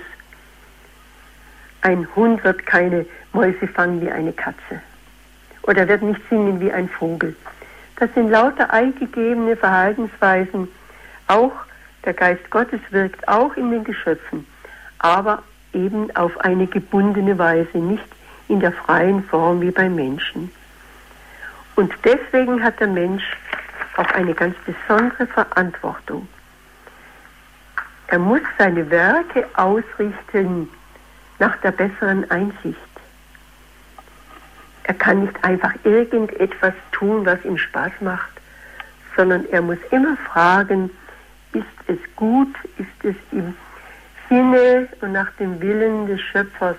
[1.81, 4.81] Ein Hund wird keine Mäuse fangen wie eine Katze
[5.63, 7.35] oder wird nicht singen wie ein Vogel.
[7.97, 10.67] Das sind lauter eingegebene Verhaltensweisen.
[11.27, 11.53] Auch
[12.05, 14.47] der Geist Gottes wirkt auch in den Geschöpfen,
[14.99, 18.07] aber eben auf eine gebundene Weise, nicht
[18.47, 20.51] in der freien Form wie beim Menschen.
[21.75, 23.23] Und deswegen hat der Mensch
[23.97, 26.27] auch eine ganz besondere Verantwortung.
[28.07, 30.69] Er muss seine Werke ausrichten
[31.39, 32.77] nach der besseren Einsicht.
[34.83, 38.31] Er kann nicht einfach irgendetwas tun, was ihm Spaß macht,
[39.15, 40.89] sondern er muss immer fragen,
[41.51, 43.53] ist es gut, ist es im
[44.29, 46.77] Sinne und nach dem Willen des Schöpfers,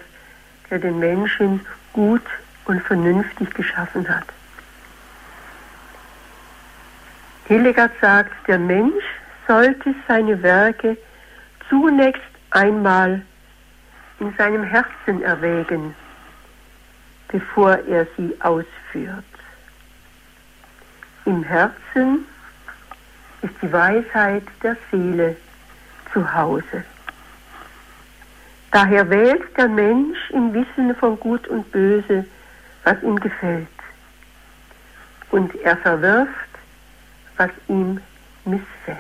[0.71, 1.61] der den Menschen
[1.93, 2.25] gut
[2.67, 4.27] und vernünftig geschaffen hat.
[7.47, 9.05] Hildegard sagt, der Mensch
[9.47, 10.99] sollte seine Werke
[11.71, 13.23] zunächst einmal
[14.21, 15.95] in seinem Herzen erwägen
[17.29, 19.25] bevor er sie ausführt.
[21.27, 22.27] Im Herzen
[23.43, 25.37] ist die Weisheit der Seele
[26.13, 26.85] zu Hause.
[28.71, 32.27] Daher wählt der Mensch im Wissen von Gut und Böse,
[32.85, 33.67] was ihm gefällt.
[35.31, 36.33] Und er verwirft,
[37.37, 38.01] was ihm
[38.45, 38.99] missfällt.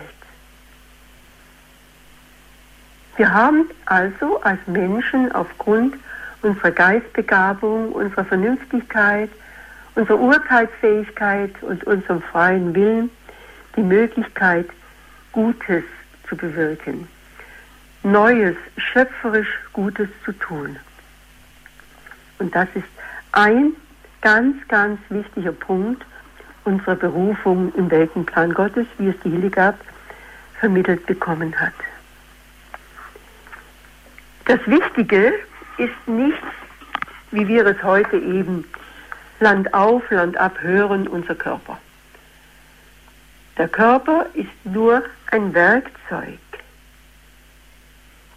[3.16, 5.96] Wir haben also als Menschen aufgrund
[6.42, 9.30] unserer Geistbegabung, unserer Vernünftigkeit,
[9.96, 13.10] unserer Urteilsfähigkeit und unserem freien Willen
[13.76, 14.68] die Möglichkeit,
[15.32, 15.82] Gutes
[16.28, 17.08] zu bewirken,
[18.02, 20.76] Neues, schöpferisch Gutes zu tun.
[22.38, 22.86] Und das ist
[23.32, 23.72] ein
[24.20, 26.04] ganz, ganz wichtiger Punkt
[26.64, 29.76] unserer Berufung im Weltenplan Gottes, wie es die Hildegard
[30.60, 31.72] vermittelt bekommen hat.
[34.44, 35.32] Das Wichtige
[35.78, 36.42] ist nicht,
[37.30, 38.64] wie wir es heute eben
[39.40, 41.78] Land auf, Land ab hören, unser Körper.
[43.56, 46.38] Der Körper ist nur ein Werkzeug.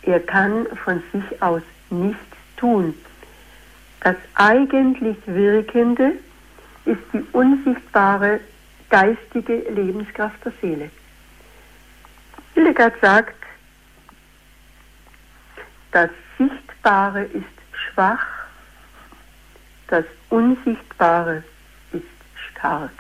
[0.04, 2.20] Er kann von sich aus nichts
[2.58, 2.94] tun.
[4.02, 6.14] Das eigentlich Wirkende
[6.86, 8.40] ist die unsichtbare
[8.90, 10.90] geistige Lebenskraft der Seele.
[12.54, 13.36] Hildegard sagt,
[15.92, 18.26] das Sichtbare ist schwach,
[19.88, 21.44] das Unsichtbare
[21.92, 22.04] ist
[22.52, 22.92] stark.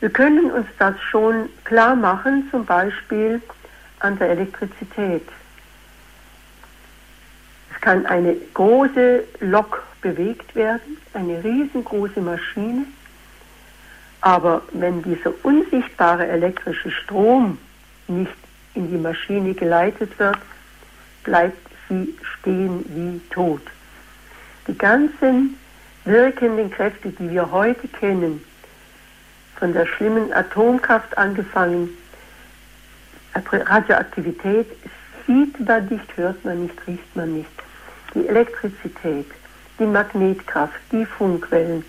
[0.00, 3.40] Wir können uns das schon klar machen, zum Beispiel
[4.04, 5.26] an der Elektrizität.
[7.74, 12.84] Es kann eine große Lok bewegt werden, eine riesengroße Maschine,
[14.20, 17.58] aber wenn dieser unsichtbare elektrische Strom
[18.06, 18.36] nicht
[18.74, 20.38] in die Maschine geleitet wird,
[21.22, 23.62] bleibt sie stehen wie tot.
[24.66, 25.58] Die ganzen
[26.04, 28.44] wirkenden Kräfte, die wir heute kennen,
[29.56, 31.90] von der schlimmen Atomkraft angefangen,
[33.34, 34.66] Radioaktivität,
[35.26, 37.50] sieht man nicht, hört man nicht, riecht man nicht.
[38.14, 39.26] Die Elektrizität,
[39.78, 41.84] die Magnetkraft, die Funkwellen,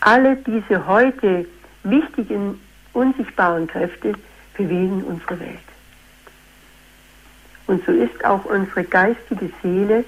[0.00, 1.46] alle diese heute
[1.82, 2.60] wichtigen,
[2.92, 4.12] unsichtbaren Kräfte
[4.56, 5.58] bewegen unsere Welt.
[7.66, 10.04] Und so ist auch unsere geistige Seele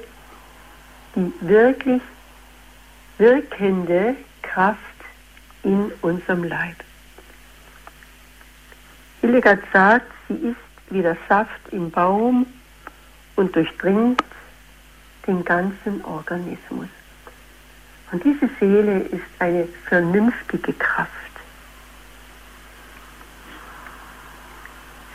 [1.14, 2.02] die wirklich
[3.18, 4.78] wirkende Kraft
[5.62, 6.76] in unserem Leib.
[9.20, 10.57] Hildegard sagt, sie ist
[10.90, 12.47] wie der Saft im Baum
[13.37, 14.23] und durchdringt
[15.27, 16.88] den ganzen Organismus.
[18.12, 21.11] Und diese Seele ist eine vernünftige Kraft.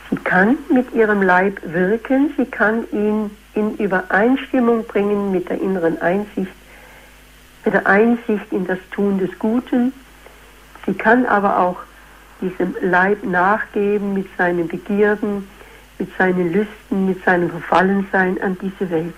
[0.10, 6.00] Sie kann mit ihrem Leib wirken, sie kann ihn in Übereinstimmung bringen mit der inneren
[6.02, 6.52] Einsicht,
[7.66, 9.92] mit der Einsicht in das Tun des Guten.
[10.86, 11.80] Sie kann aber auch
[12.42, 15.48] diesem Leib nachgeben mit seinen Begierden,
[15.98, 19.16] mit seinen Lüsten, mit seinem Verfallensein an diese Welt.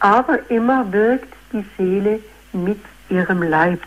[0.00, 2.20] Aber immer wirkt die Seele
[2.52, 3.80] mit ihrem Leib.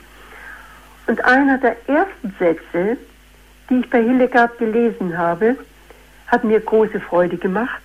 [1.07, 2.97] Und einer der ersten Sätze,
[3.69, 5.55] die ich bei Hildegard gelesen habe,
[6.27, 7.81] hat mir große Freude gemacht.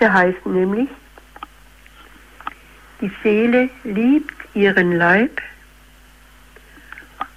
[0.00, 0.88] Der heißt nämlich,
[3.00, 5.40] die Seele liebt ihren Leib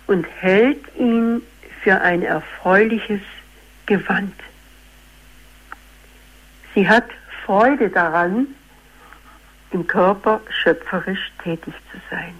[0.08, 1.42] und hält ihn
[1.84, 3.22] für ein erfreuliches
[3.86, 4.34] Gewand.
[6.74, 7.06] Sie hat
[7.46, 8.48] Freude daran,
[9.72, 12.34] im Körper schöpferisch tätig zu sein.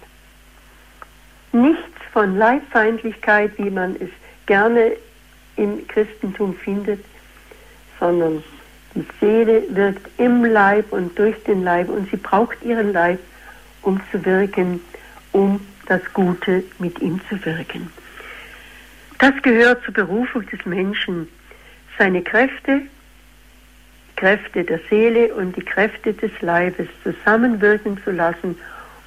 [1.52, 4.10] Nichts von Leibfeindlichkeit, wie man es
[4.46, 4.92] gerne
[5.56, 7.04] im Christentum findet,
[7.98, 8.42] sondern
[8.94, 13.18] die Seele wirkt im Leib und durch den Leib und sie braucht ihren Leib,
[13.82, 14.80] um zu wirken,
[15.32, 17.90] um das Gute mit ihm zu wirken.
[19.18, 21.28] Das gehört zur Berufung des Menschen,
[21.98, 22.82] seine Kräfte,
[24.16, 28.56] Kräfte der Seele und die Kräfte des Leibes zusammenwirken zu lassen,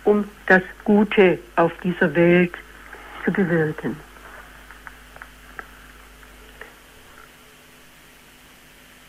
[0.03, 2.53] um das Gute auf dieser Welt
[3.23, 3.95] zu bewirken.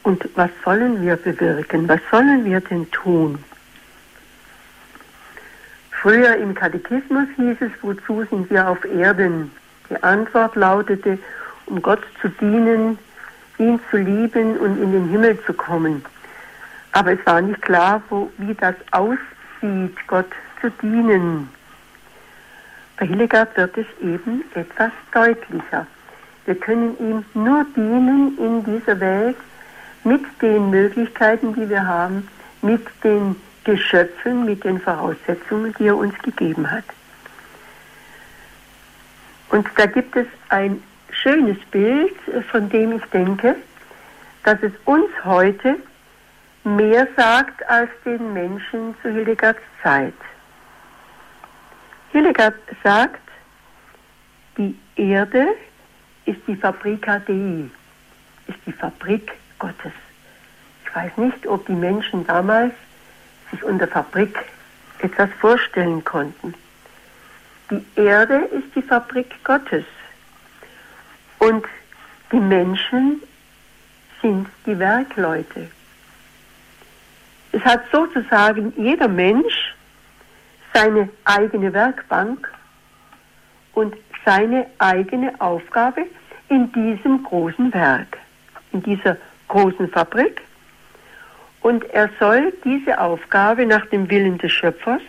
[0.04, 1.88] Und was sollen wir bewirken?
[1.88, 3.38] Was sollen wir denn tun?
[5.90, 9.52] Früher im Katechismus hieß es, wozu sind wir auf Erden?
[9.92, 11.18] Die Antwort lautete,
[11.66, 12.98] um Gott zu dienen,
[13.58, 16.02] ihn zu lieben und in den Himmel zu kommen.
[16.92, 20.30] Aber es war nicht klar, wo, wie das aussieht, Gott
[20.62, 21.50] zu dienen.
[22.96, 25.86] Bei Hildegard wird es eben etwas deutlicher.
[26.46, 29.36] Wir können ihm nur dienen in dieser Welt,
[30.04, 32.26] mit den Möglichkeiten, die wir haben,
[32.62, 36.84] mit den Geschöpfen, mit den Voraussetzungen, die er uns gegeben hat.
[39.52, 42.14] Und da gibt es ein schönes Bild,
[42.50, 43.54] von dem ich denke,
[44.44, 45.76] dass es uns heute
[46.64, 50.14] mehr sagt als den Menschen zu Hildegards Zeit.
[52.12, 53.20] Hildegard sagt,
[54.56, 55.48] die Erde
[56.24, 57.70] ist die Fabrika Dei,
[58.46, 59.92] ist die Fabrik Gottes.
[60.84, 62.72] Ich weiß nicht, ob die Menschen damals
[63.50, 64.38] sich unter Fabrik
[65.00, 66.54] etwas vorstellen konnten.
[67.72, 69.86] Die Erde ist die Fabrik Gottes
[71.38, 71.64] und
[72.30, 73.22] die Menschen
[74.20, 75.70] sind die Werkleute.
[77.50, 79.74] Es hat sozusagen jeder Mensch
[80.74, 82.52] seine eigene Werkbank
[83.72, 86.02] und seine eigene Aufgabe
[86.50, 88.18] in diesem großen Werk,
[88.72, 89.16] in dieser
[89.48, 90.42] großen Fabrik
[91.62, 95.00] und er soll diese Aufgabe nach dem Willen des Schöpfers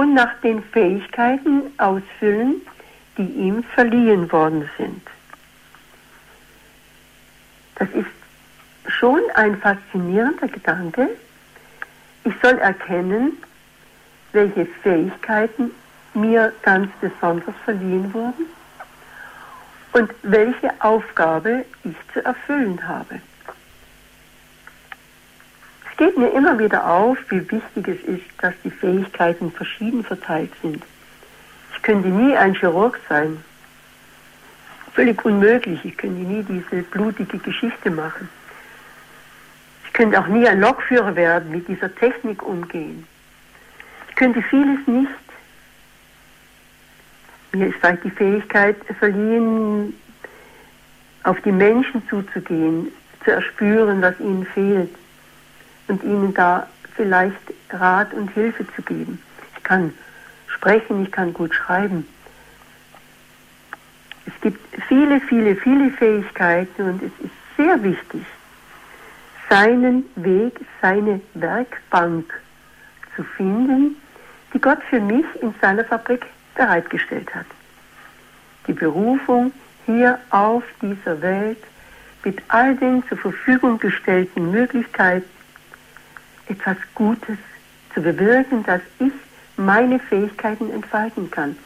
[0.00, 2.62] und nach den Fähigkeiten ausfüllen,
[3.18, 5.02] die ihm verliehen worden sind.
[7.74, 8.06] Das ist
[8.86, 11.10] schon ein faszinierender Gedanke.
[12.24, 13.36] Ich soll erkennen,
[14.32, 15.70] welche Fähigkeiten
[16.14, 18.46] mir ganz besonders verliehen wurden
[19.92, 23.20] und welche Aufgabe ich zu erfüllen habe
[26.00, 30.82] geht mir immer wieder auf, wie wichtig es ist, dass die Fähigkeiten verschieden verteilt sind.
[31.76, 33.44] Ich könnte nie ein Chirurg sein.
[34.94, 35.84] Völlig unmöglich.
[35.84, 38.30] Ich könnte nie diese blutige Geschichte machen.
[39.84, 43.06] Ich könnte auch nie ein Lokführer werden, mit dieser Technik umgehen.
[44.08, 45.10] Ich könnte vieles nicht.
[47.52, 49.92] Mir ist vielleicht die Fähigkeit verliehen,
[51.24, 52.90] auf die Menschen zuzugehen,
[53.22, 54.96] zu erspüren, was ihnen fehlt
[55.90, 57.36] und ihnen da vielleicht
[57.70, 59.20] Rat und Hilfe zu geben.
[59.56, 59.92] Ich kann
[60.46, 62.06] sprechen, ich kann gut schreiben.
[64.26, 68.22] Es gibt viele, viele, viele Fähigkeiten und es ist sehr wichtig,
[69.48, 72.32] seinen Weg, seine Werkbank
[73.16, 73.96] zu finden,
[74.54, 77.46] die Gott für mich in seiner Fabrik bereitgestellt hat.
[78.66, 79.52] Die Berufung
[79.86, 81.62] hier auf dieser Welt
[82.22, 85.39] mit all den zur Verfügung gestellten Möglichkeiten
[86.50, 87.38] etwas Gutes
[87.94, 89.12] zu bewirken, dass ich
[89.56, 91.56] meine Fähigkeiten entfalten kann.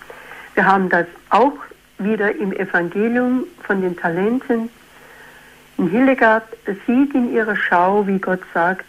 [0.54, 1.54] Wir haben das auch
[1.98, 4.68] wieder im Evangelium von den Talenten.
[5.78, 6.44] In Hildegard
[6.86, 8.86] sieht in ihrer Schau, wie Gott sagt,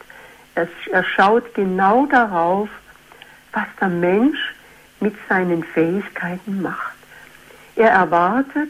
[0.55, 2.69] er, er schaut genau darauf,
[3.51, 4.53] was der Mensch
[4.99, 6.95] mit seinen Fähigkeiten macht.
[7.75, 8.69] Er erwartet,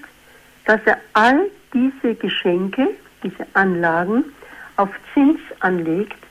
[0.66, 2.90] dass er all diese Geschenke,
[3.24, 4.26] diese Anlagen
[4.78, 6.25] auf Zins anlegt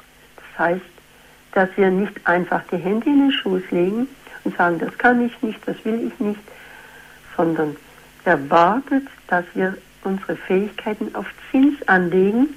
[0.59, 0.83] heißt,
[1.53, 4.09] dass wir nicht einfach die Hände in den Schoß legen
[4.45, 6.41] und sagen, das kann ich nicht, das will ich nicht,
[7.37, 7.77] sondern
[8.25, 12.49] erwartet, dass wir unsere Fähigkeiten auf Zins anlegen,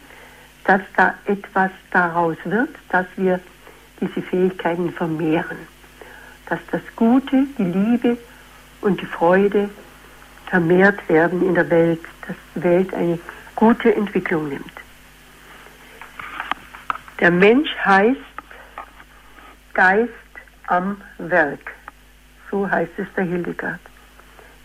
[0.66, 3.40] dass da etwas daraus wird, dass wir
[4.02, 5.58] diese Fähigkeiten vermehren,
[6.48, 8.18] dass das Gute, die Liebe
[8.82, 9.70] und die Freude
[10.48, 13.20] vermehrt werden in der Welt, dass die Welt eine
[13.56, 14.72] gute Entwicklung nimmt.
[17.20, 18.20] Der Mensch heißt
[19.74, 20.12] Geist
[20.68, 21.74] am Werk.
[22.52, 23.80] So heißt es der Hildegard.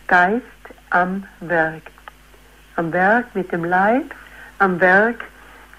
[0.07, 0.43] Geist
[0.91, 1.81] am Werk.
[2.75, 4.13] Am Werk mit dem Leib,
[4.59, 5.23] am Werk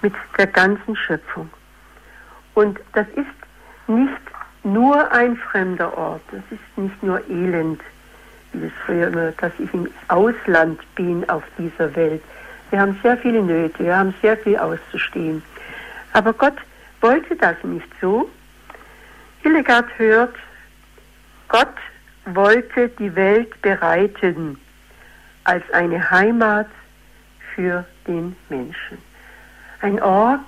[0.01, 1.49] mit der ganzen Schöpfung.
[2.53, 4.21] Und das ist nicht
[4.63, 7.81] nur ein fremder Ort, das ist nicht nur Elend,
[8.53, 12.23] wie es früher immer, dass ich im Ausland bin auf dieser Welt.
[12.69, 15.41] Wir haben sehr viele Nöte, wir haben sehr viel auszustehen.
[16.15, 16.55] Aber Gott
[17.01, 18.29] wollte das nicht so.
[19.41, 20.33] Hildegard hört,
[21.49, 21.75] Gott
[22.23, 24.57] wollte die Welt bereiten
[25.43, 26.69] als eine Heimat
[27.53, 28.97] für den Menschen.
[29.81, 30.47] Ein Ort,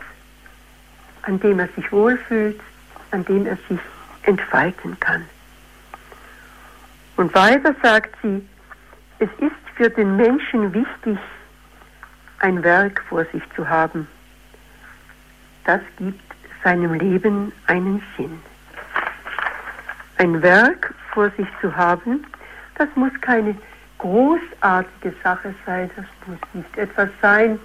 [1.24, 2.62] an dem er sich wohlfühlt,
[3.12, 3.80] an dem er sich
[4.22, 5.26] entfalten kann.
[7.18, 8.48] Und weiter sagt sie,
[9.20, 11.20] es ist für den Menschen wichtig,
[12.40, 14.08] ein Werk vor sich zu haben.
[15.68, 16.22] Das gibt
[16.64, 18.40] seinem Leben einen Sinn.
[20.18, 22.26] Ein Werk vor sich zu haben,
[22.76, 23.54] das muss keine
[23.98, 27.60] großartige Sache sein, das muss nicht etwas sein,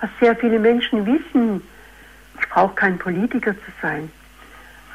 [0.00, 1.60] was sehr viele Menschen wissen.
[2.40, 4.10] Ich brauche kein Politiker zu sein.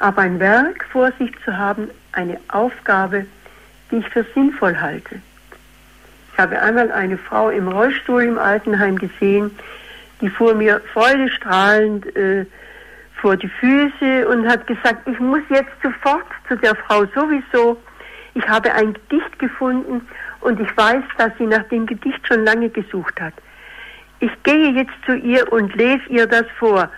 [0.00, 3.26] Aber ein Werk vor sich zu haben, eine Aufgabe,
[3.92, 5.20] die ich für sinnvoll halte.
[6.32, 9.52] Ich habe einmal eine Frau im Rollstuhl im Altenheim gesehen,
[10.20, 12.46] die fuhr mir freudestrahlend äh,
[13.20, 17.80] vor die Füße und hat gesagt, ich muss jetzt sofort zu der Frau sowieso.
[18.34, 20.06] Ich habe ein Gedicht gefunden
[20.40, 23.34] und ich weiß, dass sie nach dem Gedicht schon lange gesucht hat.
[24.20, 26.90] Ich gehe jetzt zu ihr und lese ihr das vor.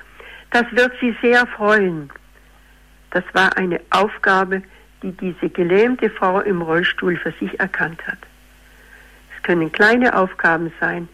[0.50, 2.10] Das wird sie sehr freuen.
[3.10, 4.62] Das war eine Aufgabe,
[5.02, 8.18] die diese gelähmte Frau im Rollstuhl für sich erkannt hat.
[9.36, 11.08] Es können kleine Aufgaben sein.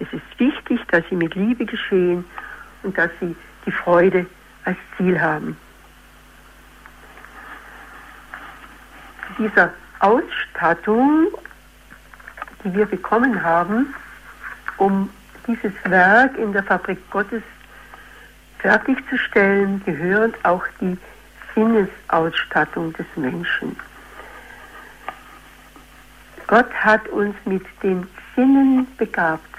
[0.00, 2.24] Es ist wichtig, dass sie mit Liebe geschehen
[2.82, 3.34] und dass sie
[3.66, 4.26] die Freude
[4.64, 5.56] als Ziel haben.
[9.38, 11.28] Dieser Ausstattung,
[12.62, 13.94] die wir bekommen haben,
[14.76, 15.10] um
[15.46, 17.42] dieses Werk in der Fabrik Gottes
[18.58, 20.96] fertigzustellen, gehört auch die
[21.54, 23.76] Sinnesausstattung des Menschen.
[26.46, 29.53] Gott hat uns mit den Sinnen begabt,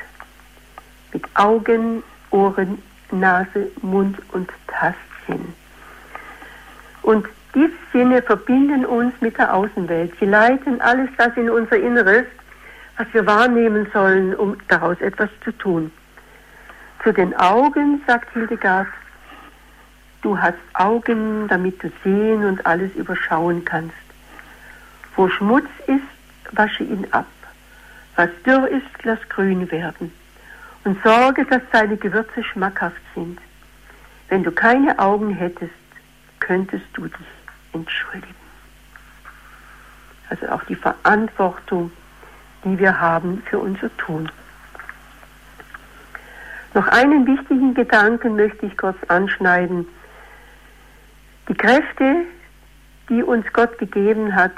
[1.16, 5.54] mit Augen, Ohren, Nase, Mund und Tastsinn.
[7.04, 10.12] Und diese Sinne verbinden uns mit der Außenwelt.
[10.20, 12.26] Sie leiten alles das in unser Inneres,
[12.98, 15.90] was wir wahrnehmen sollen, um daraus etwas zu tun.
[17.02, 18.88] Zu den Augen, sagt Hildegard,
[20.22, 23.96] Du hast Augen, damit du sehen und alles überschauen kannst.
[25.16, 27.28] Wo Schmutz ist, wasche ihn ab.
[28.16, 30.12] Was dürr ist, lass grün werden.
[30.86, 33.40] Und sorge, dass deine Gewürze schmackhaft sind.
[34.30, 35.74] Wenn du keine Augen hättest,
[36.40, 37.28] könntest du dich
[37.74, 38.36] entschuldigen.
[40.30, 41.92] Also auch die Verantwortung,
[42.64, 44.32] die wir haben für unser Tun.
[46.76, 49.88] Noch einen wichtigen Gedanken möchte ich kurz anschneiden,
[51.48, 52.26] die Kräfte,
[53.10, 54.52] die uns Gott gegeben hat,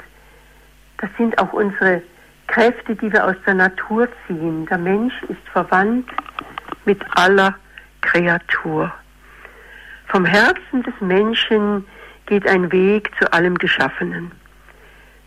[0.98, 2.02] das sind auch unsere
[2.48, 4.66] Kräfte, die wir aus der Natur ziehen.
[4.66, 6.10] Der Mensch ist verwandt
[6.84, 7.54] mit aller
[8.00, 8.92] Kreatur.
[10.08, 11.86] Vom Herzen des Menschen
[12.26, 14.32] geht ein Weg zu allem Geschaffenen.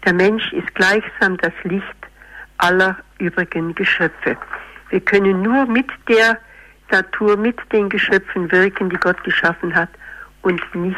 [0.03, 1.85] Der Mensch ist gleichsam das Licht
[2.57, 4.35] aller übrigen Geschöpfe.
[4.89, 6.37] Wir können nur mit der
[6.91, 9.89] Natur, mit den Geschöpfen wirken, die Gott geschaffen hat
[10.41, 10.97] und nicht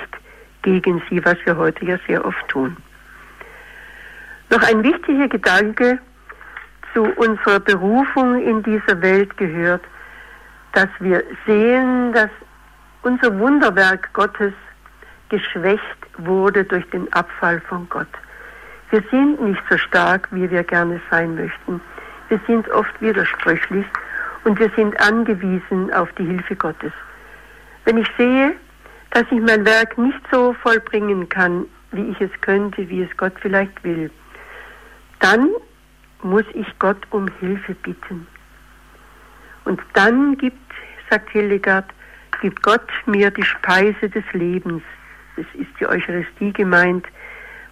[0.62, 2.78] gegen sie, was wir heute ja sehr oft tun.
[4.50, 6.00] Noch ein wichtiger Gedanke
[6.94, 9.84] zu unserer Berufung in dieser Welt gehört,
[10.74, 12.30] dass wir sehen, dass
[13.02, 14.54] unser Wunderwerk Gottes
[15.30, 15.84] geschwächt
[16.18, 18.08] wurde durch den Abfall von Gott.
[18.92, 21.82] Wir sind nicht so stark, wie wir gerne sein möchten.
[22.30, 23.86] Wir sind oft widersprüchlich
[24.44, 26.92] und wir sind angewiesen auf die Hilfe Gottes.
[27.86, 28.54] Wenn ich sehe,
[29.12, 33.34] dass ich mein Werk nicht so vollbringen kann, wie ich es könnte, wie es Gott
[33.42, 34.10] vielleicht will,
[35.20, 35.50] dann
[36.24, 38.28] muss ich Gott um Hilfe bitten.
[39.66, 40.58] Und dann gibt,
[41.10, 41.86] sagt Hildegard,
[42.42, 44.84] gibt Gott mir die Speise des Lebens.
[45.38, 47.08] Das ist die Eucharistie gemeint,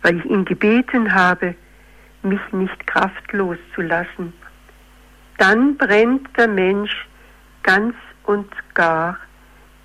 [0.01, 1.55] weil ich ihn gebeten habe,
[2.23, 4.33] mich nicht kraftlos zu lassen.
[5.37, 7.07] Dann brennt der Mensch
[7.63, 9.17] ganz und gar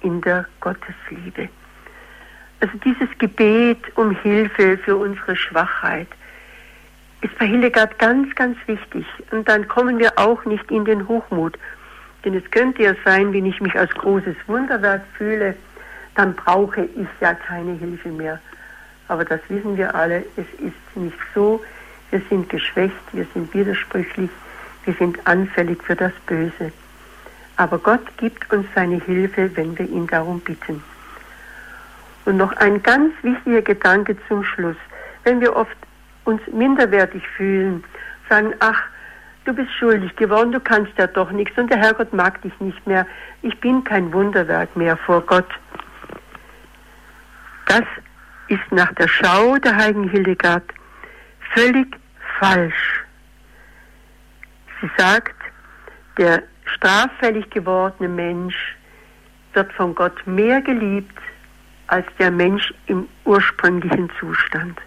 [0.01, 1.49] in der Gottesliebe.
[2.61, 6.09] Also dieses Gebet um Hilfe für unsere Schwachheit
[7.23, 9.07] ist bei Hildegard ganz, ganz wichtig.
[9.31, 11.59] Und dann kommen wir auch nicht in den Hochmut.
[12.25, 15.55] Denn es könnte ja sein, wenn ich mich als großes Wunderwerk fühle,
[16.15, 18.41] dann brauche ich ja keine Hilfe mehr.
[19.09, 21.63] Aber das wissen wir alle, es ist nicht so.
[22.11, 24.31] Wir sind geschwächt, wir sind widersprüchlich,
[24.85, 26.73] wir sind anfällig für das Böse.
[27.57, 30.83] Aber Gott gibt uns seine Hilfe, wenn wir ihn darum bitten.
[32.25, 34.77] Und noch ein ganz wichtiger Gedanke zum Schluss.
[35.25, 35.77] Wenn wir oft
[36.27, 37.83] uns minderwertig fühlen,
[38.29, 38.83] sagen, ach,
[39.45, 42.87] du bist schuldig geworden, du kannst ja doch nichts und der Herrgott mag dich nicht
[42.87, 43.07] mehr,
[43.43, 45.49] ich bin kein Wunderwerk mehr vor Gott.
[47.67, 47.85] Das
[48.49, 50.65] ist nach der Schau der heiligen Hildegard
[51.55, 51.97] völlig
[52.39, 53.05] falsch.
[54.81, 55.35] Sie sagt,
[56.19, 58.77] der straffällig gewordene Mensch
[59.55, 61.19] wird von Gott mehr geliebt
[61.87, 64.79] als der Mensch im ursprünglichen Zustand.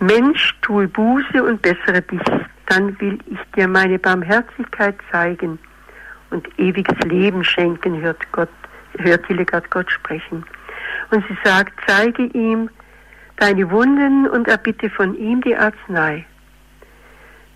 [0.00, 2.22] Mensch, tue Buße und bessere dich,
[2.66, 5.58] dann will ich dir meine Barmherzigkeit zeigen
[6.30, 8.50] und ewiges Leben schenken, hört Gott,
[8.98, 10.44] hört Hildegard Gott sprechen.
[11.10, 12.70] Und sie sagt, zeige ihm
[13.36, 16.24] deine Wunden und erbitte von ihm die Arznei.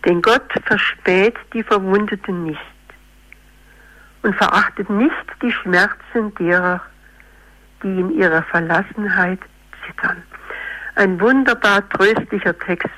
[0.05, 2.61] Denn Gott verspäht die Verwundeten nicht
[4.23, 6.81] und verachtet nicht die Schmerzen derer,
[7.83, 9.41] die in ihrer Verlassenheit
[9.87, 10.23] zittern.
[10.95, 12.91] Ein wunderbar tröstlicher Text,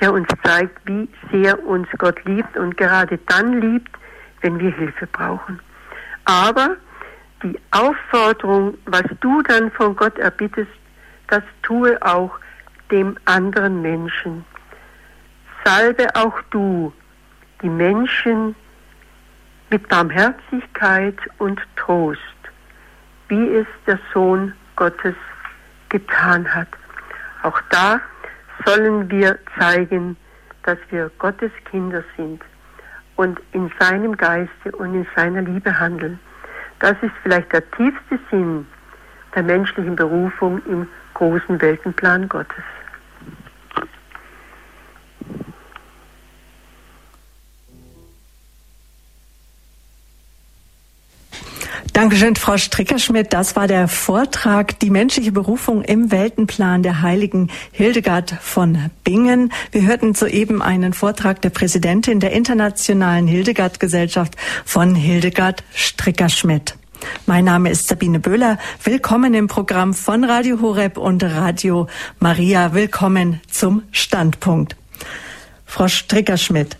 [0.00, 3.90] der uns zeigt, wie sehr uns Gott liebt und gerade dann liebt,
[4.40, 5.60] wenn wir Hilfe brauchen.
[6.24, 6.76] Aber
[7.42, 10.70] die Aufforderung, was du dann von Gott erbittest,
[11.28, 12.38] das tue auch
[12.90, 14.44] dem anderen Menschen.
[15.64, 16.92] Salbe auch du
[17.62, 18.54] die Menschen
[19.70, 22.20] mit Barmherzigkeit und Trost,
[23.28, 25.16] wie es der Sohn Gottes
[25.88, 26.68] getan hat.
[27.42, 28.00] Auch da
[28.64, 30.16] sollen wir zeigen,
[30.64, 32.42] dass wir Gottes Kinder sind
[33.16, 36.18] und in seinem Geiste und in seiner Liebe handeln.
[36.80, 38.66] Das ist vielleicht der tiefste Sinn
[39.34, 42.64] der menschlichen Berufung im großen Weltenplan Gottes.
[51.96, 53.32] Dankeschön, Frau Strickerschmidt.
[53.32, 59.50] Das war der Vortrag Die menschliche Berufung im Weltenplan der heiligen Hildegard von Bingen.
[59.72, 64.36] Wir hörten soeben einen Vortrag der Präsidentin der Internationalen Hildegard-Gesellschaft
[64.66, 66.74] von Hildegard Strickerschmidt.
[67.24, 68.58] Mein Name ist Sabine Böhler.
[68.84, 71.86] Willkommen im Programm von Radio Horeb und Radio
[72.20, 72.74] Maria.
[72.74, 74.76] Willkommen zum Standpunkt.
[75.64, 76.76] Frau Strickerschmidt,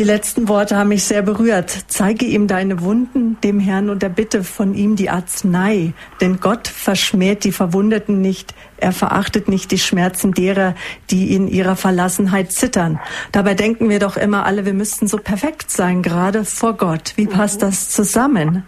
[0.00, 1.68] die letzten Worte haben mich sehr berührt.
[1.88, 5.92] Zeige ihm deine Wunden, dem Herrn, und erbitte von ihm die Arznei.
[6.22, 8.54] Denn Gott verschmäht die Verwundeten nicht.
[8.78, 10.74] Er verachtet nicht die Schmerzen derer,
[11.10, 12.98] die in ihrer Verlassenheit zittern.
[13.30, 17.12] Dabei denken wir doch immer alle, wir müssten so perfekt sein, gerade vor Gott.
[17.16, 18.62] Wie passt das zusammen?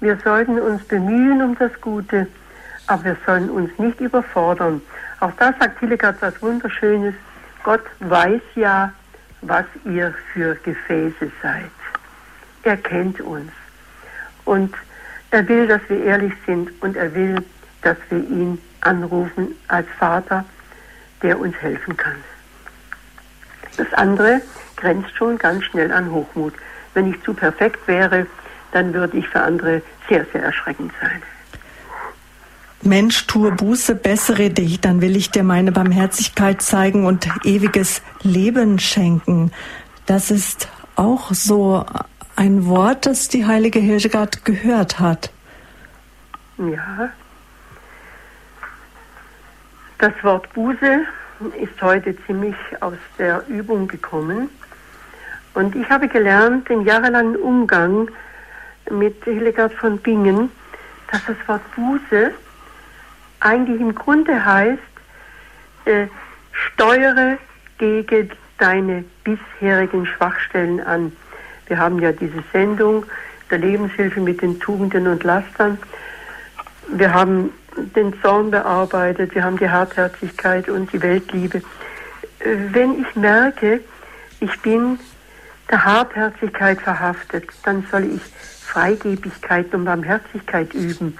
[0.00, 2.26] Wir sollten uns bemühen um das Gute,
[2.88, 4.82] aber wir sollen uns nicht überfordern.
[5.20, 7.14] Auch da sagt Hildegard was Wunderschönes.
[7.62, 8.92] Gott weiß ja,
[9.48, 11.70] was ihr für Gefäße seid.
[12.62, 13.52] Er kennt uns.
[14.44, 14.74] Und
[15.30, 17.36] er will, dass wir ehrlich sind und er will,
[17.82, 20.44] dass wir ihn anrufen als Vater,
[21.22, 22.16] der uns helfen kann.
[23.76, 24.40] Das andere
[24.76, 26.54] grenzt schon ganz schnell an Hochmut.
[26.94, 28.26] Wenn ich zu perfekt wäre,
[28.72, 31.22] dann würde ich für andere sehr, sehr erschreckend sein.
[32.82, 38.78] Mensch, tue Buße, bessere dich, dann will ich dir meine Barmherzigkeit zeigen und ewiges Leben
[38.78, 39.50] schenken.
[40.04, 41.84] Das ist auch so
[42.36, 45.30] ein Wort, das die heilige Hildegard gehört hat.
[46.58, 47.10] Ja.
[49.98, 51.00] Das Wort Buße
[51.60, 54.50] ist heute ziemlich aus der Übung gekommen.
[55.54, 58.10] Und ich habe gelernt, den jahrelangen Umgang
[58.90, 60.50] mit Hildegard von Bingen,
[61.10, 62.32] dass das Wort Buße
[63.40, 64.80] eigentlich im Grunde heißt,
[65.84, 66.06] äh,
[66.52, 67.38] steuere
[67.78, 71.12] gegen deine bisherigen Schwachstellen an.
[71.66, 73.04] Wir haben ja diese Sendung
[73.50, 75.78] der Lebenshilfe mit den Tugenden und Lastern.
[76.88, 81.58] Wir haben den Zorn bearbeitet, wir haben die Hartherzigkeit und die Weltliebe.
[81.58, 83.80] Äh, wenn ich merke,
[84.40, 84.98] ich bin
[85.70, 88.22] der Hartherzigkeit verhaftet, dann soll ich
[88.62, 91.18] Freigebigkeit und Barmherzigkeit üben.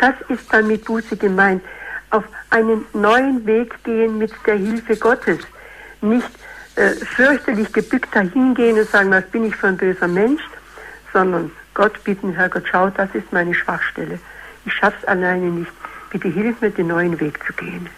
[0.00, 1.62] Das ist dann mit Buße gemeint.
[2.10, 5.38] Auf einen neuen Weg gehen mit der Hilfe Gottes.
[6.00, 6.30] Nicht
[6.74, 10.42] äh, fürchterlich gebückt dahingehen und sagen, was bin ich für ein böser Mensch,
[11.12, 14.18] sondern Gott bitten, Herr Gott, schau, das ist meine Schwachstelle.
[14.64, 15.70] Ich schaff's alleine nicht.
[16.10, 17.88] Bitte hilf mir, den neuen Weg zu gehen.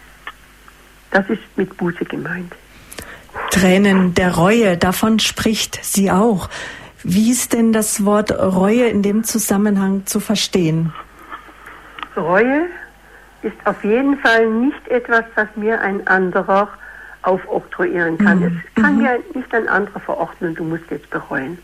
[1.11, 2.53] Das ist mit Buße gemeint.
[3.51, 6.49] Tränen der Reue, davon spricht sie auch.
[7.03, 10.93] Wie ist denn das Wort Reue in dem Zusammenhang zu verstehen?
[12.15, 12.67] Reue
[13.41, 16.69] ist auf jeden Fall nicht etwas, was mir ein anderer
[17.23, 18.39] aufoktroyieren kann.
[18.39, 18.61] Mhm.
[18.65, 19.03] Es kann mhm.
[19.03, 21.57] mir nicht ein anderer verordnen, du musst jetzt bereuen.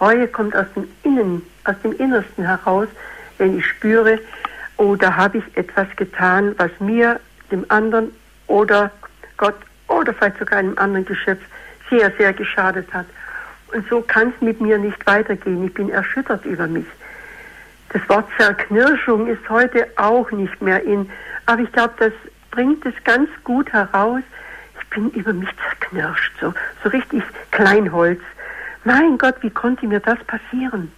[0.00, 2.88] Reue kommt aus dem Innen, aus dem Innersten heraus,
[3.38, 4.18] wenn ich spüre,
[4.76, 7.20] oh, da habe ich etwas getan, was mir,
[7.50, 8.10] dem anderen
[8.46, 8.90] oder
[9.36, 9.54] Gott
[9.88, 11.40] oder vielleicht sogar einem anderen Geschöpf
[11.90, 13.06] sehr, sehr geschadet hat.
[13.72, 15.64] Und so kann es mit mir nicht weitergehen.
[15.64, 16.86] Ich bin erschüttert über mich.
[17.92, 21.10] Das Wort Zerknirschung ist heute auch nicht mehr in,
[21.44, 22.12] aber ich glaube, das
[22.50, 24.22] bringt es ganz gut heraus.
[24.80, 28.20] Ich bin über mich zerknirscht, so, so richtig Kleinholz.
[28.84, 30.90] Mein Gott, wie konnte mir das passieren?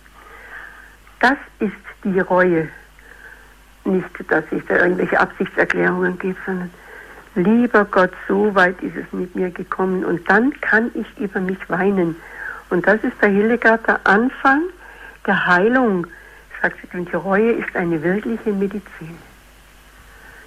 [1.21, 1.73] Das ist
[2.05, 2.69] die Reue.
[3.85, 6.71] Nicht, dass ich da irgendwelche Absichtserklärungen gebe, sondern
[7.35, 11.59] lieber Gott, so weit ist es mit mir gekommen und dann kann ich über mich
[11.69, 12.17] weinen.
[12.71, 14.63] Und das ist bei Hildegard der Anfang
[15.27, 16.07] der Heilung.
[16.65, 19.19] Sagt sie, und die Reue ist eine wirkliche Medizin.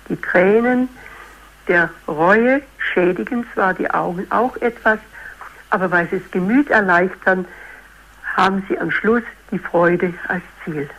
[0.09, 0.89] Die Tränen
[1.67, 4.97] der Reue schädigen zwar die Augen auch etwas,
[5.69, 7.45] aber weil sie das Gemüt erleichtern,
[8.35, 10.89] haben sie am Schluss die Freude als Ziel.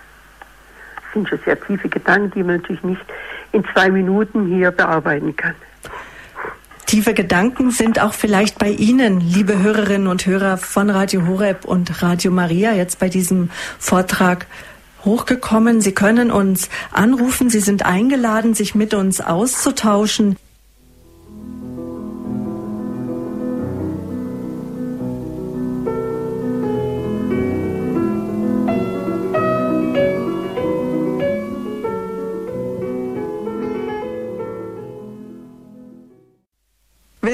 [0.94, 3.04] Das sind schon sehr tiefe Gedanken, die man natürlich nicht
[3.50, 5.56] in zwei Minuten hier bearbeiten kann.
[6.86, 12.02] Tiefe Gedanken sind auch vielleicht bei Ihnen, liebe Hörerinnen und Hörer von Radio Horeb und
[12.04, 13.50] Radio Maria, jetzt bei diesem
[13.80, 14.46] Vortrag
[15.04, 15.80] hochgekommen.
[15.80, 17.50] Sie können uns anrufen.
[17.50, 20.36] Sie sind eingeladen, sich mit uns auszutauschen.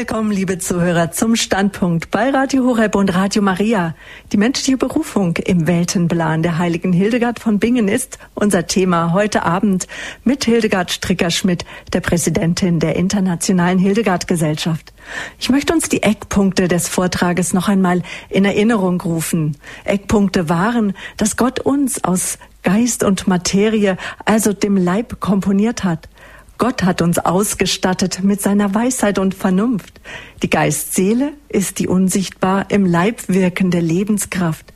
[0.06, 3.94] Willkommen, liebe Zuhörer, zum Standpunkt bei Radio Horeb und Radio Maria.
[4.32, 9.86] Die menschliche Berufung im Weltenplan der heiligen Hildegard von Bingen ist unser Thema heute Abend
[10.22, 14.92] mit Hildegard Stricker-Schmidt, der Präsidentin der Internationalen Hildegard-Gesellschaft.
[15.38, 19.56] Ich möchte uns die Eckpunkte des Vortrages noch einmal in Erinnerung rufen.
[19.84, 23.96] Eckpunkte waren, dass Gott uns aus Geist und Materie,
[24.26, 26.10] also dem Leib, komponiert hat
[26.58, 30.00] Gott hat uns ausgestattet mit seiner Weisheit und Vernunft.
[30.42, 34.72] Die Geist-Seele ist die unsichtbar im Leib wirkende Lebenskraft.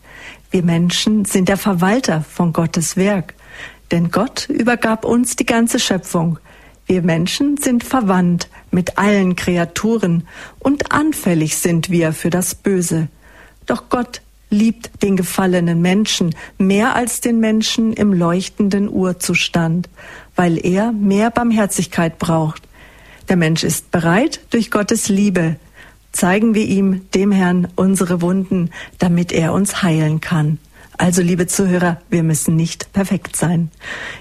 [0.50, 3.34] Wir Menschen sind der Verwalter von Gottes Werk.
[3.90, 6.38] Denn Gott übergab uns die ganze Schöpfung.
[6.86, 10.26] Wir Menschen sind verwandt mit allen Kreaturen
[10.58, 13.08] und anfällig sind wir für das Böse.
[13.66, 19.88] Doch Gott liebt den gefallenen Menschen mehr als den Menschen im leuchtenden Urzustand
[20.38, 22.62] weil er mehr Barmherzigkeit braucht.
[23.28, 25.56] Der Mensch ist bereit durch Gottes Liebe.
[26.12, 28.70] Zeigen wir ihm, dem Herrn, unsere Wunden,
[29.00, 30.58] damit er uns heilen kann.
[30.96, 33.70] Also, liebe Zuhörer, wir müssen nicht perfekt sein.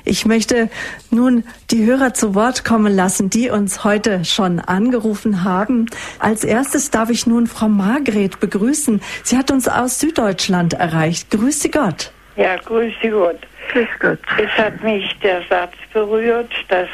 [0.06, 0.70] Ich möchte
[1.12, 5.86] nun die Hörer zu Wort kommen lassen, die uns heute schon angerufen haben.
[6.18, 9.02] Als erstes darf ich nun Frau Margret begrüßen.
[9.24, 11.30] Sie hat uns aus Süddeutschland erreicht.
[11.30, 12.12] Grüße Gott.
[12.36, 13.40] Ja, grüße Gott.
[13.72, 14.20] Grüß Gott.
[14.38, 16.90] Es hat mich der Satz berührt, dass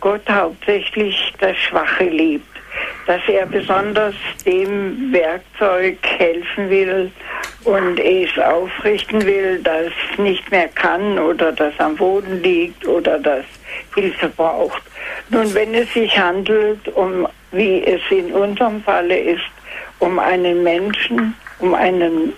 [0.00, 2.46] Gott hauptsächlich das Schwache liebt,
[3.06, 7.10] dass er besonders dem Werkzeug helfen will
[7.64, 13.44] und es aufrichten will, das nicht mehr kann oder das am Boden liegt oder das
[13.94, 14.82] Hilfe braucht.
[15.30, 19.42] Nun, wenn es sich handelt, um, wie es in unserem Falle ist,
[19.98, 22.34] um einen Menschen, um einen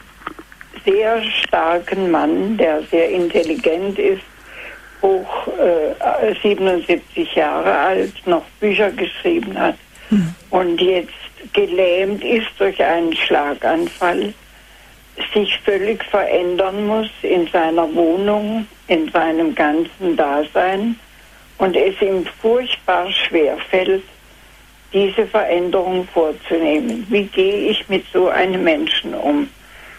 [0.86, 4.22] sehr starken Mann, der sehr intelligent ist,
[5.02, 9.76] hoch äh, 77 Jahre alt, noch Bücher geschrieben hat
[10.10, 10.34] mhm.
[10.50, 11.12] und jetzt
[11.52, 14.32] gelähmt ist durch einen Schlaganfall,
[15.34, 20.96] sich völlig verändern muss in seiner Wohnung, in seinem ganzen Dasein
[21.58, 24.04] und es ihm furchtbar schwer fällt,
[24.92, 27.06] diese Veränderung vorzunehmen.
[27.10, 29.48] Wie gehe ich mit so einem Menschen um?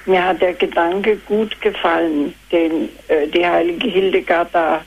[0.08, 4.82] Mir hat der Gedanke gut gefallen, den äh, die heilige Hildegard da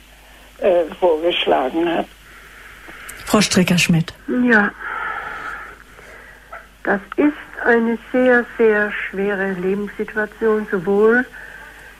[0.57, 2.07] äh, vorgeschlagen hat.
[3.25, 4.13] Frau Stricker-Schmidt.
[4.43, 4.71] Ja,
[6.83, 11.25] das ist eine sehr, sehr schwere Lebenssituation, sowohl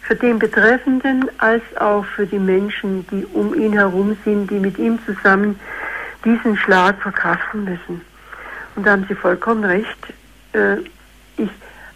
[0.01, 4.80] für den Betreffenden als auch für die Menschen, die um ihn herum sind, die mit
[4.80, 5.59] ihm zusammen
[6.26, 8.01] diesen Schlag verkraften müssen.
[8.76, 10.13] Und da haben Sie vollkommen recht.
[10.53, 10.78] Äh,
[11.38, 11.49] ich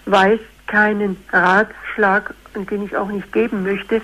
[0.05, 4.01] weiß keinen Ratschlag, den ich auch nicht geben möchte,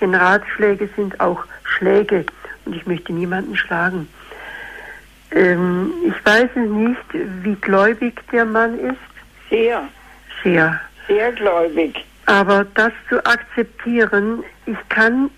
[0.00, 2.24] denn Ratschläge sind auch Schläge
[2.64, 4.08] und ich möchte niemanden schlagen.
[5.30, 8.96] Ähm, ich weiß nicht, wie gläubig der Mann ist.
[9.50, 9.82] Sehr.
[10.42, 10.80] Sehr.
[11.06, 12.04] Sehr gläubig.
[12.26, 15.30] Aber das zu akzeptieren, ich kann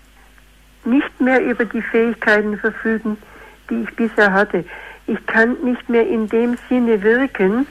[0.83, 3.17] nicht mehr über die Fähigkeiten verfügen,
[3.69, 4.65] die ich bisher hatte.
[5.07, 7.67] Ich kann nicht mehr in dem Sinne wirken.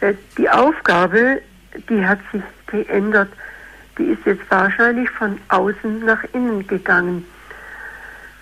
[0.00, 1.40] Äh, die Aufgabe,
[1.88, 3.28] die hat sich geändert.
[3.98, 7.24] Die ist jetzt wahrscheinlich von außen nach innen gegangen.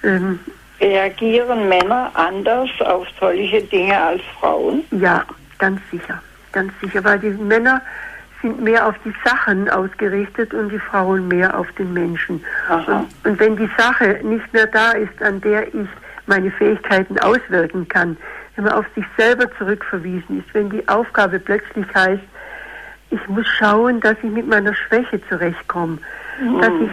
[0.03, 0.39] Ähm,
[0.81, 4.83] Reagieren Männer anders auf solche Dinge als Frauen?
[4.91, 5.25] Ja,
[5.59, 6.21] ganz sicher.
[6.51, 7.81] Ganz sicher, weil die Männer
[8.41, 12.45] sind mehr auf die Sachen ausgerichtet und die Frauen mehr auf den Menschen.
[12.69, 15.89] Und, und, wenn die Sache nicht mehr da ist, an der ich
[16.27, 18.17] meine Fähigkeiten auswirken kann,
[18.57, 22.23] wenn man auf sich selber zurückverwiesen ist, wenn die Aufgabe plötzlich heißt,
[23.13, 25.99] ich muss schauen, dass ich mit meiner Schwäche zurechtkomme,
[26.41, 26.61] mhm.
[26.61, 26.91] dass ich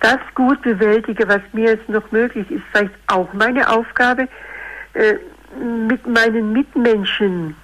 [0.00, 4.28] das gut bewältige, was mir jetzt noch möglich ist, vielleicht auch meine Aufgabe,
[4.94, 5.14] äh,
[5.86, 7.54] mit meinen Mitmenschen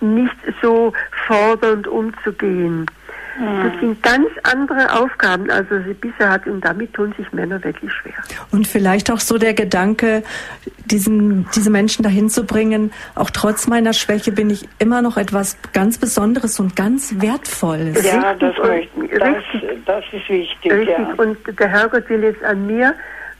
[0.00, 0.92] nicht so
[1.26, 2.86] fordernd umzugehen.
[3.36, 7.92] Das sind ganz andere Aufgaben, als sie bisher hat, und damit tun sich Männer wirklich
[7.92, 8.14] schwer.
[8.52, 10.22] Und vielleicht auch so der Gedanke,
[10.84, 15.56] diesen, diese Menschen dahin zu bringen, auch trotz meiner Schwäche bin ich immer noch etwas
[15.72, 18.04] ganz Besonderes und ganz Wertvolles.
[18.04, 19.36] Ja, das, das,
[19.84, 20.72] das ist wichtig.
[20.72, 20.96] Richtig.
[20.96, 21.14] Ja.
[21.16, 22.94] Und der Herrgott will jetzt an mir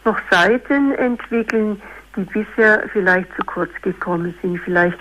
[0.04, 1.80] noch Seiten entwickeln,
[2.16, 4.98] die bisher vielleicht zu kurz gekommen sind, vielleicht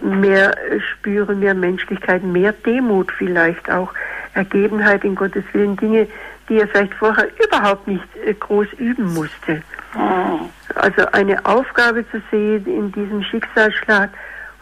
[0.00, 0.56] mehr
[0.92, 3.92] spüren, mehr Menschlichkeit, mehr Demut vielleicht auch,
[4.34, 6.06] Ergebenheit in Gottes Willen, Dinge,
[6.48, 9.62] die er vielleicht vorher überhaupt nicht äh, groß üben musste.
[9.94, 10.38] Ah.
[10.76, 14.10] Also eine Aufgabe zu sehen in diesem Schicksalsschlag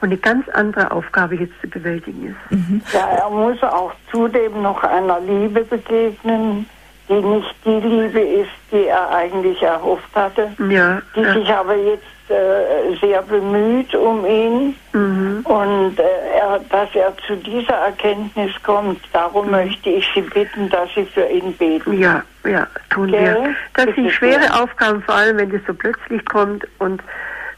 [0.01, 2.51] und eine ganz andere Aufgabe jetzt zu bewältigen ist.
[2.51, 2.83] Mhm.
[2.93, 6.67] Ja, er muss auch zudem noch einer Liebe begegnen,
[7.09, 11.35] die nicht die Liebe ist, die er eigentlich erhofft hatte, ja, die ja.
[11.35, 15.41] sich aber jetzt äh, sehr bemüht um ihn mhm.
[15.45, 16.03] und äh,
[16.39, 19.01] er, dass er zu dieser Erkenntnis kommt.
[19.13, 19.53] Darum mhm.
[19.53, 21.99] möchte ich Sie bitten, dass Sie für ihn beten.
[21.99, 23.23] Ja, ja, tun Gell?
[23.23, 23.55] wir.
[23.75, 27.03] Das sind schwere Aufgaben, vor allem wenn das so plötzlich kommt und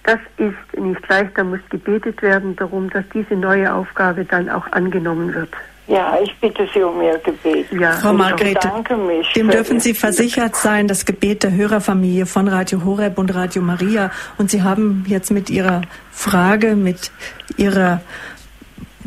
[0.04, 1.36] das ist nicht leicht.
[1.36, 5.50] Da muss gebetet werden darum, dass diese neue Aufgabe dann auch angenommen wird.
[5.88, 7.66] Ja, ich bitte Sie um Ihr Gebet.
[7.72, 7.92] Ja.
[7.92, 8.70] Frau Margrethe,
[9.34, 14.10] dem dürfen Sie versichert sein, das Gebet der Hörerfamilie von Radio Horeb und Radio Maria.
[14.36, 15.80] Und Sie haben jetzt mit Ihrer
[16.10, 17.10] Frage, mit
[17.56, 18.02] Ihrer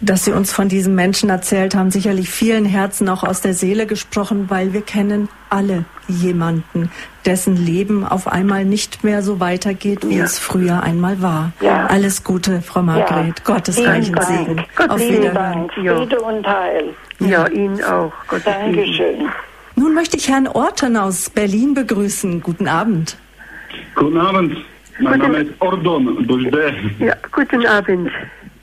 [0.02, 3.86] dass Sie uns von diesem Menschen erzählt haben, sicherlich vielen Herzen auch aus der Seele
[3.86, 6.92] gesprochen, weil wir kennen alle jemanden,
[7.26, 10.26] dessen Leben auf einmal nicht mehr so weitergeht, wie ja.
[10.26, 11.54] es früher einmal war.
[11.62, 11.86] Ja.
[11.86, 13.40] Alles Gute, Frau Margret.
[13.40, 13.54] Ja.
[13.54, 14.64] Gottes reichen Segen.
[14.76, 15.70] Gott auf Wiedersehen.
[15.70, 16.94] Friede und Heil.
[17.20, 18.12] Ja, Ihnen auch.
[18.28, 19.30] Gottes Dankeschön.
[19.76, 22.42] Nun möchte ich Herrn Orten aus Berlin begrüßen.
[22.42, 23.18] Guten Abend.
[23.96, 24.58] Guten Abend.
[25.00, 26.28] Mein guten Name ist Ordon.
[27.00, 28.12] Ja, guten Abend.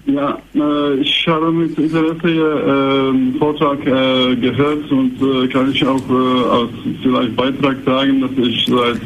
[0.09, 6.00] Ja, äh, ich habe mit Interesse äh, Vortrag äh, gehört und äh, kann ich auch
[6.09, 6.70] äh, als
[7.02, 9.00] vielleicht Beitrag sagen, dass ich seit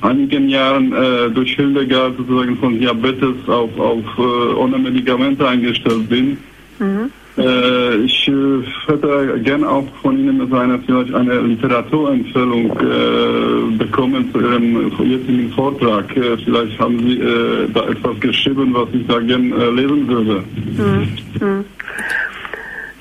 [0.00, 4.18] einigen Jahren äh, durch Hildegard sozusagen von Diabetes auf, auf
[4.58, 6.36] ohne Medikamente eingestellt bin.
[6.80, 7.10] Mhm.
[7.36, 14.40] Äh, ich äh, hätte gerne auch von Ihnen eine, vielleicht eine Literaturempfehlung äh, bekommen zu
[14.40, 16.16] Ihrem jetzigen Vortrag.
[16.16, 20.44] Äh, vielleicht haben Sie äh, da etwas geschrieben, was ich da gerne äh, lesen würde.
[20.76, 21.08] Hm,
[21.40, 21.64] hm.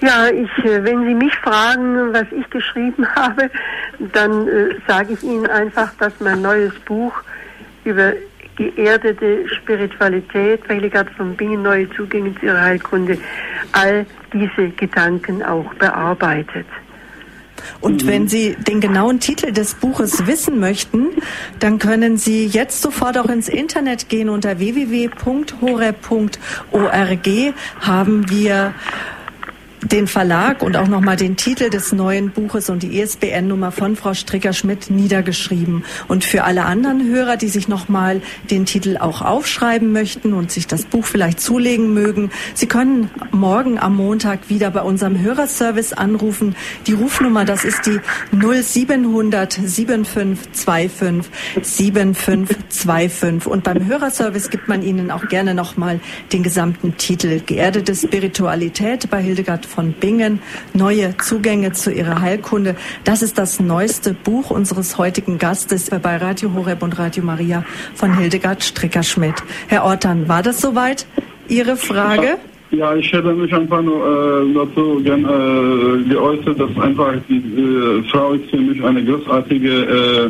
[0.01, 3.51] Ja, ich, wenn Sie mich fragen, was ich geschrieben habe,
[4.13, 4.47] dann
[4.87, 7.13] sage ich Ihnen einfach, dass mein neues Buch
[7.85, 8.13] über
[8.55, 13.17] geerdete Spiritualität, Heiligkeit von Bingen, neue Zugänge zu ihrer Heilkunde,
[13.71, 16.65] all diese Gedanken auch bearbeitet.
[17.81, 18.07] Und mhm.
[18.07, 21.09] wenn Sie den genauen Titel des Buches wissen möchten,
[21.59, 25.13] dann können Sie jetzt sofort auch ins Internet gehen unter www.hore.org
[27.79, 28.73] haben wir
[29.91, 34.13] den Verlag und auch nochmal den Titel des neuen Buches und die ISBN-Nummer von Frau
[34.13, 35.83] Stricker-Schmidt niedergeschrieben.
[36.07, 40.67] Und für alle anderen Hörer, die sich nochmal den Titel auch aufschreiben möchten und sich
[40.67, 46.55] das Buch vielleicht zulegen mögen, Sie können morgen am Montag wieder bei unserem Hörerservice anrufen.
[46.87, 47.99] Die Rufnummer, das ist die
[48.31, 51.31] 0700 7525
[51.61, 53.47] 7525.
[53.47, 55.99] Und beim Hörerservice gibt man Ihnen auch gerne nochmal
[56.31, 60.39] den gesamten Titel Geerdete Spiritualität bei Hildegard von Bingen,
[60.73, 62.75] neue Zugänge zu ihrer Heilkunde.
[63.03, 67.65] Das ist das neueste Buch unseres heutigen Gastes bei Radio Horeb und Radio Maria
[67.95, 69.43] von Hildegard Stricker-Schmidt.
[69.67, 71.07] Herr Ortan, war das soweit
[71.47, 72.37] Ihre Frage?
[72.75, 78.03] Ja, ich hätte mich einfach nur äh, dazu gern äh, geäußert, dass einfach die äh,
[78.09, 80.29] Frau ist für mich eine großartige äh,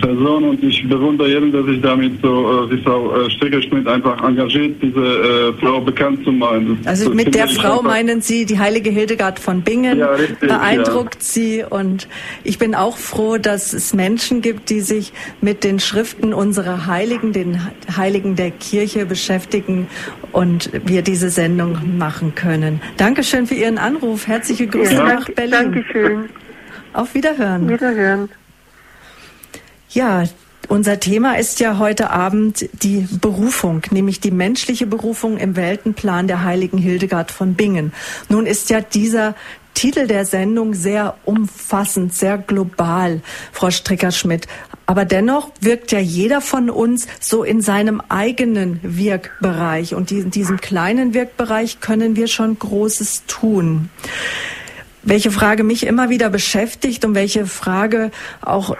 [0.00, 4.20] Person und ich bewundere jeden, der sich damit so, äh, wie Frau äh, Steckerschmidt einfach
[4.24, 6.78] engagiert, diese äh, Frau bekannt zu machen.
[6.82, 11.16] Das also mit der Frau meinen Sie die heilige Hildegard von Bingen, ja, richtig, beeindruckt
[11.16, 11.20] ja.
[11.20, 12.08] sie und
[12.42, 17.32] ich bin auch froh, dass es Menschen gibt, die sich mit den Schriften unserer Heiligen,
[17.32, 17.60] den
[17.96, 19.86] Heiligen der Kirche beschäftigen
[20.32, 21.67] und wir diese Sendung
[21.98, 22.80] machen können.
[22.96, 24.26] Dankeschön für Ihren Anruf.
[24.26, 25.72] Herzliche Grüße ja, nach Berlin.
[25.72, 26.28] Dankeschön.
[26.92, 27.68] Auf Wiederhören.
[27.68, 28.28] Wiederhören.
[29.90, 30.24] Ja,
[30.68, 36.44] unser Thema ist ja heute Abend die Berufung, nämlich die menschliche Berufung im Weltenplan der
[36.44, 37.92] heiligen Hildegard von Bingen.
[38.28, 39.34] Nun ist ja dieser
[39.72, 44.46] Titel der Sendung sehr umfassend, sehr global, Frau Stricker-Schmidt.
[44.88, 49.94] Aber dennoch wirkt ja jeder von uns so in seinem eigenen Wirkbereich.
[49.94, 53.90] Und in diesem kleinen Wirkbereich können wir schon Großes tun.
[55.02, 58.10] Welche Frage mich immer wieder beschäftigt und welche Frage
[58.40, 58.78] auch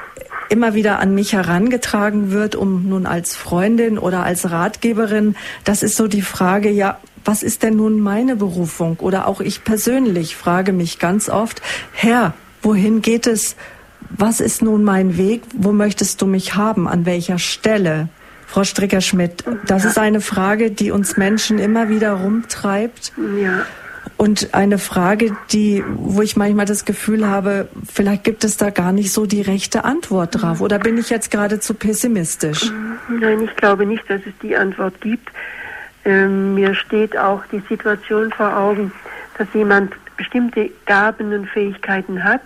[0.49, 5.97] immer wieder an mich herangetragen wird, um nun als Freundin oder als Ratgeberin, das ist
[5.97, 8.97] so die Frage, ja, was ist denn nun meine Berufung?
[9.01, 11.61] Oder auch ich persönlich frage mich ganz oft,
[11.93, 12.33] Herr,
[12.63, 13.57] wohin geht es?
[14.11, 15.43] Was ist nun mein Weg?
[15.55, 16.89] Wo möchtest du mich haben?
[16.89, 18.09] An welcher Stelle?
[18.47, 19.91] Frau Stricker-Schmidt, das ja.
[19.91, 23.13] ist eine Frage, die uns Menschen immer wieder rumtreibt.
[23.39, 23.67] Ja.
[24.17, 28.93] Und eine Frage, die, wo ich manchmal das Gefühl habe, vielleicht gibt es da gar
[28.93, 30.63] nicht so die rechte Antwort drauf.
[30.63, 32.73] Oder bin ich jetzt gerade zu pessimistisch?
[33.11, 35.29] Nein, ich glaube nicht, dass es die Antwort gibt.
[36.07, 38.93] Ähm, mir steht auch die Situation vor Augen,
[39.37, 42.41] dass jemand bestimmte Gaben und Fähigkeiten hat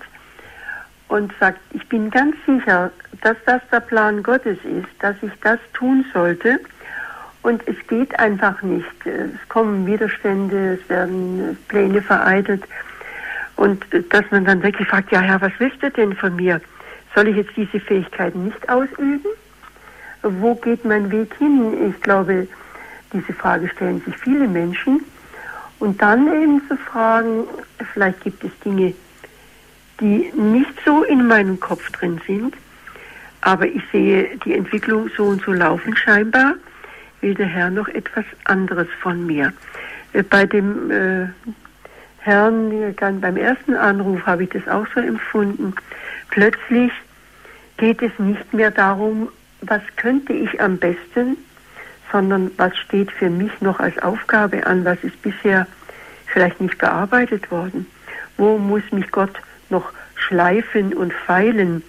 [1.12, 2.90] und sagt, ich bin ganz sicher,
[3.20, 6.58] dass das der Plan Gottes ist, dass ich das tun sollte
[7.42, 8.86] und es geht einfach nicht.
[9.04, 12.64] Es kommen Widerstände, es werden Pläne vereitelt.
[13.56, 16.62] Und dass man dann wirklich fragt, ja Herr, was willst du denn von mir?
[17.14, 19.28] Soll ich jetzt diese Fähigkeiten nicht ausüben?
[20.22, 21.90] Wo geht mein Weg hin?
[21.90, 22.48] Ich glaube,
[23.12, 25.04] diese Frage stellen sich viele Menschen.
[25.78, 27.44] Und dann eben zu fragen,
[27.92, 28.94] vielleicht gibt es Dinge,
[30.02, 32.54] die nicht so in meinem Kopf drin sind,
[33.40, 36.54] aber ich sehe die Entwicklung so und so laufen scheinbar
[37.22, 39.52] will der Herr noch etwas anderes von mir.
[40.12, 41.28] Äh, bei dem äh,
[42.18, 45.74] Herrn, beim ersten Anruf habe ich das auch so empfunden.
[46.30, 46.92] Plötzlich
[47.78, 49.28] geht es nicht mehr darum,
[49.62, 51.36] was könnte ich am besten,
[52.10, 55.66] sondern was steht für mich noch als Aufgabe an, was ist bisher
[56.26, 57.86] vielleicht nicht bearbeitet worden.
[58.36, 59.34] Wo muss mich Gott
[59.72, 61.82] noch schleifen und feilen?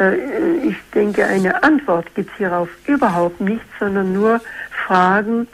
[0.00, 0.16] Äh,
[0.66, 4.40] ich denke, eine Antwort gibt es hierauf überhaupt nicht, sondern nur
[4.86, 5.46] Fragen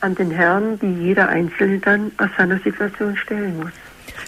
[0.00, 3.72] an den Herrn, die jeder Einzelne dann aus seiner Situation stellen muss.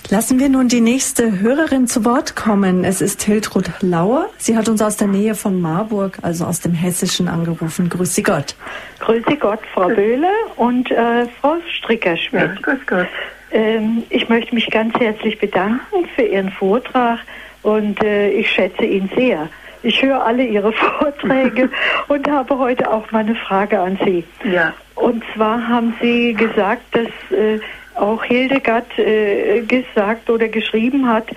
[0.08, 2.84] Lassen wir nun die nächste Hörerin zu Wort kommen.
[2.84, 4.28] Es ist Hiltrud Lauer.
[4.38, 7.88] Sie hat uns aus der Nähe von Marburg, also aus dem Hessischen, angerufen.
[7.88, 8.56] Grüße Gott.
[8.98, 12.42] Grüße Gott, Frau Böhle und äh, Frau Strickerschmidt.
[12.42, 13.06] Ja, grüß Gott.
[13.52, 17.20] Ähm, ich möchte mich ganz herzlich bedanken für Ihren Vortrag
[17.62, 19.48] und äh, ich schätze ihn sehr.
[19.82, 21.70] Ich höre alle Ihre Vorträge
[22.08, 24.24] und habe heute auch mal eine Frage an Sie.
[24.44, 24.74] Ja.
[24.94, 27.60] Und zwar haben Sie gesagt, dass äh,
[27.94, 31.28] auch Hildegard äh, gesagt oder geschrieben hat,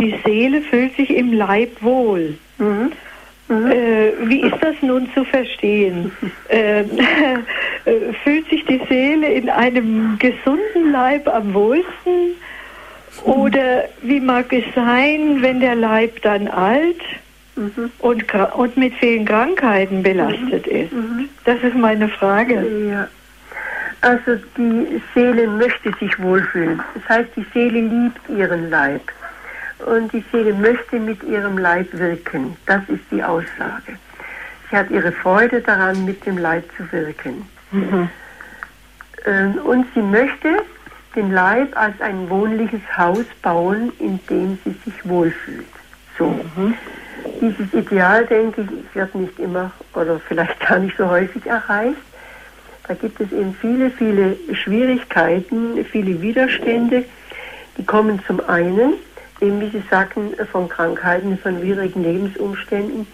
[0.00, 2.36] die Seele fühlt sich im Leib wohl.
[2.58, 2.92] Mhm.
[3.48, 3.70] Mhm.
[3.70, 6.12] Äh, wie ist das nun zu verstehen?
[6.48, 6.84] äh,
[8.22, 12.36] fühlt sich die Seele in einem gesunden Leib am wohlsten?
[13.24, 17.00] Oder wie mag es sein, wenn der Leib dann alt
[17.56, 17.90] mhm.
[17.98, 18.24] und,
[18.54, 20.72] und mit vielen Krankheiten belastet mhm.
[20.72, 20.92] ist?
[20.92, 21.28] Mhm.
[21.44, 22.88] Das ist meine Frage.
[22.88, 23.08] Ja.
[24.02, 26.80] Also die Seele möchte sich wohlfühlen.
[26.94, 29.02] Das heißt, die Seele liebt ihren Leib.
[29.84, 32.56] Und die Seele möchte mit ihrem Leib wirken.
[32.66, 33.98] Das ist die Aussage.
[34.70, 37.46] Sie hat ihre Freude daran, mit dem Leib zu wirken.
[37.72, 38.08] Mhm.
[39.26, 40.62] Ähm, und sie möchte
[41.14, 45.66] den Leib als ein wohnliches Haus bauen, in dem sie sich wohlfühlt.
[46.18, 46.26] So.
[46.26, 46.74] Mhm.
[47.40, 51.98] Dieses Ideal, denke ich, wird nicht immer oder vielleicht gar nicht so häufig erreicht.
[52.88, 57.04] Da gibt es eben viele, viele Schwierigkeiten, viele Widerstände.
[57.76, 58.94] Die kommen zum einen,
[59.40, 63.06] eben wie Sie sagten, von Krankheiten, von schwierigen Lebensumständen,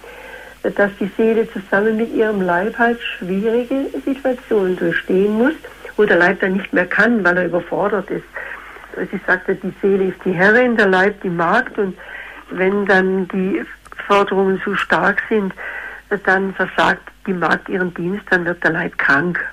[0.63, 5.55] dass die Seele zusammen mit ihrem Leib halt schwierige Situationen durchstehen muss
[5.97, 8.25] wo der Leib dann nicht mehr kann, weil er überfordert ist.
[9.11, 11.97] Sie sagte, die Seele ist die Herrin, der Leib die Magd und
[12.51, 13.63] wenn dann die
[14.07, 15.53] Forderungen zu stark sind,
[16.25, 19.45] dann versagt die Magd ihren Dienst, dann wird der Leib krank.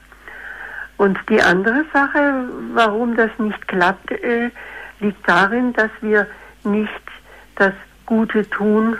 [0.98, 4.52] Und die andere Sache, warum das nicht klappt, äh,
[5.00, 6.28] liegt darin, dass wir
[6.64, 6.92] nicht
[7.56, 7.74] das
[8.06, 8.98] Gute tun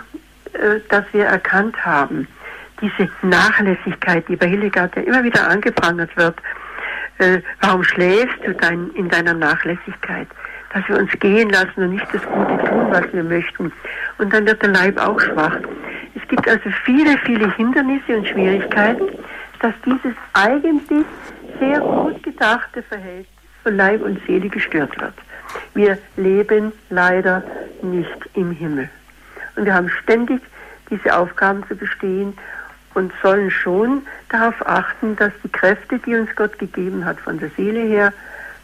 [0.54, 2.28] äh, dass wir erkannt haben,
[2.80, 6.36] diese Nachlässigkeit, die bei Hildegard ja immer wieder angeprangert wird,
[7.18, 10.28] äh, warum schläfst du dein, in deiner Nachlässigkeit?
[10.72, 13.72] Dass wir uns gehen lassen und nicht das Gute tun, was wir möchten.
[14.18, 15.58] Und dann wird der Leib auch schwach.
[16.14, 19.06] Es gibt also viele, viele Hindernisse und Schwierigkeiten,
[19.60, 21.06] dass dieses eigentlich
[21.60, 23.28] sehr gut gedachte Verhältnis
[23.62, 25.14] von Leib und Seele gestört wird.
[25.74, 27.42] Wir leben leider
[27.82, 28.88] nicht im Himmel.
[29.56, 30.40] Und wir haben ständig
[30.90, 32.36] diese Aufgaben zu bestehen
[32.94, 37.50] und sollen schon darauf achten, dass die Kräfte, die uns Gott gegeben hat, von der
[37.50, 38.12] Seele her,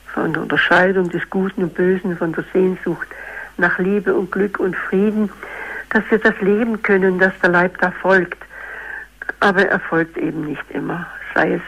[0.07, 3.09] von der Unterscheidung des Guten und Bösen, von der Sehnsucht
[3.57, 5.31] nach Liebe und Glück und Frieden,
[5.91, 8.39] dass wir das leben können, dass der Leib da folgt.
[9.41, 11.63] Aber er folgt eben nicht immer, sei es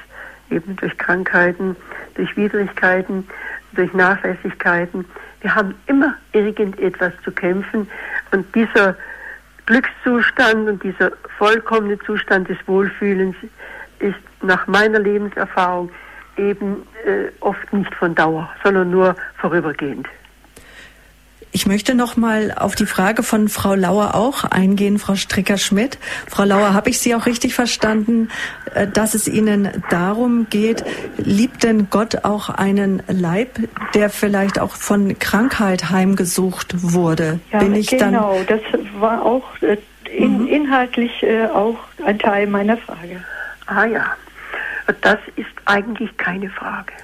[0.50, 1.76] eben durch Krankheiten,
[2.14, 3.26] durch Widrigkeiten,
[3.72, 5.04] durch Nachlässigkeiten.
[5.40, 7.88] Wir haben immer irgendetwas zu kämpfen
[8.30, 8.96] und dieser
[9.72, 13.34] Glückszustand und dieser vollkommene Zustand des Wohlfühlens
[14.00, 15.90] ist nach meiner Lebenserfahrung
[16.36, 20.06] eben äh, oft nicht von Dauer, sondern nur vorübergehend.
[21.55, 25.98] Ich möchte noch mal auf die Frage von Frau Lauer auch eingehen, Frau Stricker-Schmidt.
[26.26, 28.30] Frau Lauer, habe ich Sie auch richtig verstanden,
[28.74, 30.82] äh, dass es Ihnen darum geht,
[31.18, 33.59] liebt denn Gott auch einen Leib,
[33.92, 37.38] der vielleicht auch von Krankheit heimgesucht wurde?
[37.53, 38.40] Ja, Bin ich genau.
[38.48, 39.76] Dann das war auch äh,
[40.11, 40.46] in, mhm.
[40.46, 43.22] inhaltlich äh, auch ein Teil meiner Frage.
[43.66, 44.07] Ah ja,
[45.03, 46.94] das ist eigentlich keine Frage.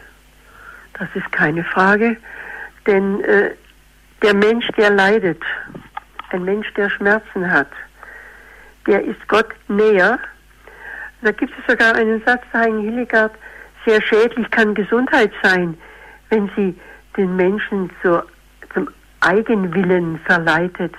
[0.98, 2.16] Das ist keine Frage,
[2.86, 3.50] denn äh,
[4.22, 5.42] der Mensch, der leidet,
[6.30, 7.70] ein Mensch, der Schmerzen hat,
[8.86, 10.18] der ist Gott näher.
[11.22, 13.32] Da gibt es sogar einen Satz, sagen Hildegard,
[13.86, 15.76] sehr schädlich kann Gesundheit sein,
[16.30, 16.78] wenn sie
[17.16, 18.26] den Menschen zur,
[18.74, 18.88] zum
[19.20, 20.94] Eigenwillen verleitet.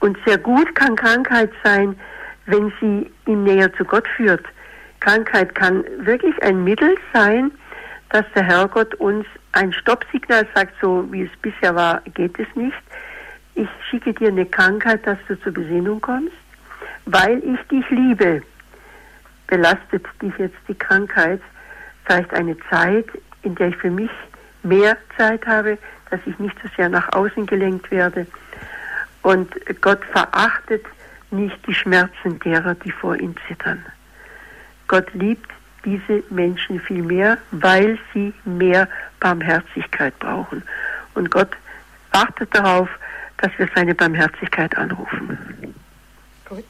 [0.00, 1.98] Und sehr gut kann Krankheit sein,
[2.46, 4.44] wenn sie ihn näher zu Gott führt.
[5.00, 7.50] Krankheit kann wirklich ein Mittel sein,
[8.10, 9.26] dass der Herrgott uns
[9.56, 12.76] ein Stoppsignal sagt, so wie es bisher war, geht es nicht.
[13.54, 16.36] Ich schicke dir eine Krankheit, dass du zur Besinnung kommst,
[17.06, 18.42] weil ich dich liebe.
[19.46, 21.40] Belastet dich jetzt die Krankheit,
[22.04, 23.06] vielleicht eine Zeit,
[23.42, 24.10] in der ich für mich
[24.62, 25.78] mehr Zeit habe,
[26.10, 28.26] dass ich nicht so sehr nach außen gelenkt werde.
[29.22, 29.48] Und
[29.80, 30.84] Gott verachtet
[31.30, 33.82] nicht die Schmerzen derer, die vor ihm zittern.
[34.86, 35.50] Gott liebt
[35.86, 38.88] diese Menschen viel mehr, weil sie mehr
[39.20, 40.62] Barmherzigkeit brauchen.
[41.14, 41.50] Und Gott
[42.12, 42.88] wartet darauf,
[43.38, 45.74] dass wir seine Barmherzigkeit anrufen.
[46.48, 46.64] Gut.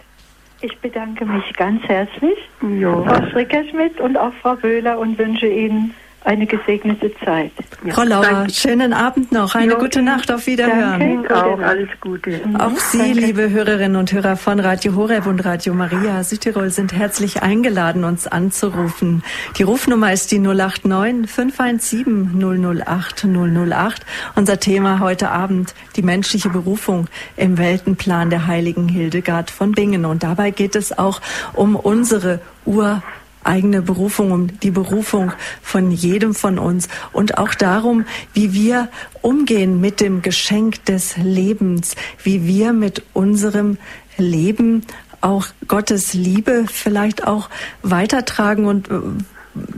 [0.60, 3.04] Ich bedanke mich ganz herzlich, jo.
[3.04, 5.94] Frau Strickerschmidt und auch Frau Böhler und wünsche Ihnen
[6.26, 7.52] eine gesegnete Zeit.
[7.84, 8.52] Ja, Frau Lauer, danke.
[8.52, 9.54] schönen Abend noch.
[9.54, 10.30] Eine jo, gute Nacht.
[10.32, 10.98] Auf Wiederhören.
[10.98, 11.44] Danke.
[11.44, 12.40] Auch alles Gute.
[12.58, 13.20] Auch Sie, danke.
[13.20, 18.26] liebe Hörerinnen und Hörer von Radio Horeb und Radio Maria Südtirol, sind herzlich eingeladen, uns
[18.26, 19.22] anzurufen.
[19.56, 24.06] Die Rufnummer ist die 089 517 008 008.
[24.34, 27.06] Unser Thema heute Abend, die menschliche Berufung
[27.36, 30.04] im Weltenplan der heiligen Hildegard von Bingen.
[30.04, 31.20] Und dabei geht es auch
[31.52, 33.00] um unsere Ur
[33.47, 35.32] eigene Berufung, um die Berufung
[35.62, 38.88] von jedem von uns und auch darum, wie wir
[39.22, 43.78] umgehen mit dem Geschenk des Lebens, wie wir mit unserem
[44.18, 44.82] Leben
[45.20, 47.49] auch Gottes Liebe vielleicht auch
[47.82, 48.94] weitertragen und äh,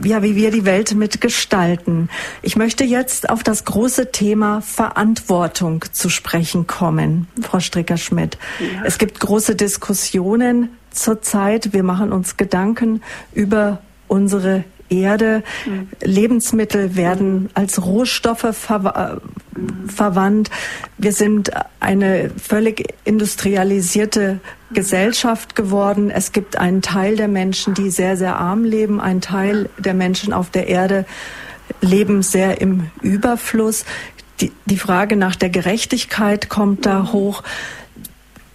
[0.03, 2.09] ja, wie wir die Welt mitgestalten.
[2.41, 8.37] Ich möchte jetzt auf das große Thema Verantwortung zu sprechen kommen, Frau Stricker-Schmidt.
[8.59, 8.83] Ja.
[8.83, 11.73] Es gibt große Diskussionen zurzeit.
[11.73, 13.01] Wir machen uns Gedanken
[13.33, 15.43] über unsere Erde.
[15.65, 15.87] Mhm.
[16.01, 19.21] Lebensmittel werden als Rohstoffe ver
[19.55, 19.89] mhm.
[19.89, 20.49] verwandt.
[20.97, 24.39] Wir sind eine völlig industrialisierte
[24.71, 26.09] Gesellschaft geworden.
[26.11, 28.99] Es gibt einen Teil der Menschen, die sehr, sehr arm leben.
[28.99, 31.05] Ein Teil der Menschen auf der Erde
[31.81, 33.85] leben sehr im Überfluss.
[34.41, 37.13] Die, die Frage nach der Gerechtigkeit kommt da mhm.
[37.13, 37.43] hoch.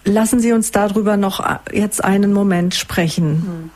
[0.05, 3.71] Lassen Sie uns darüber noch jetzt einen Moment sprechen.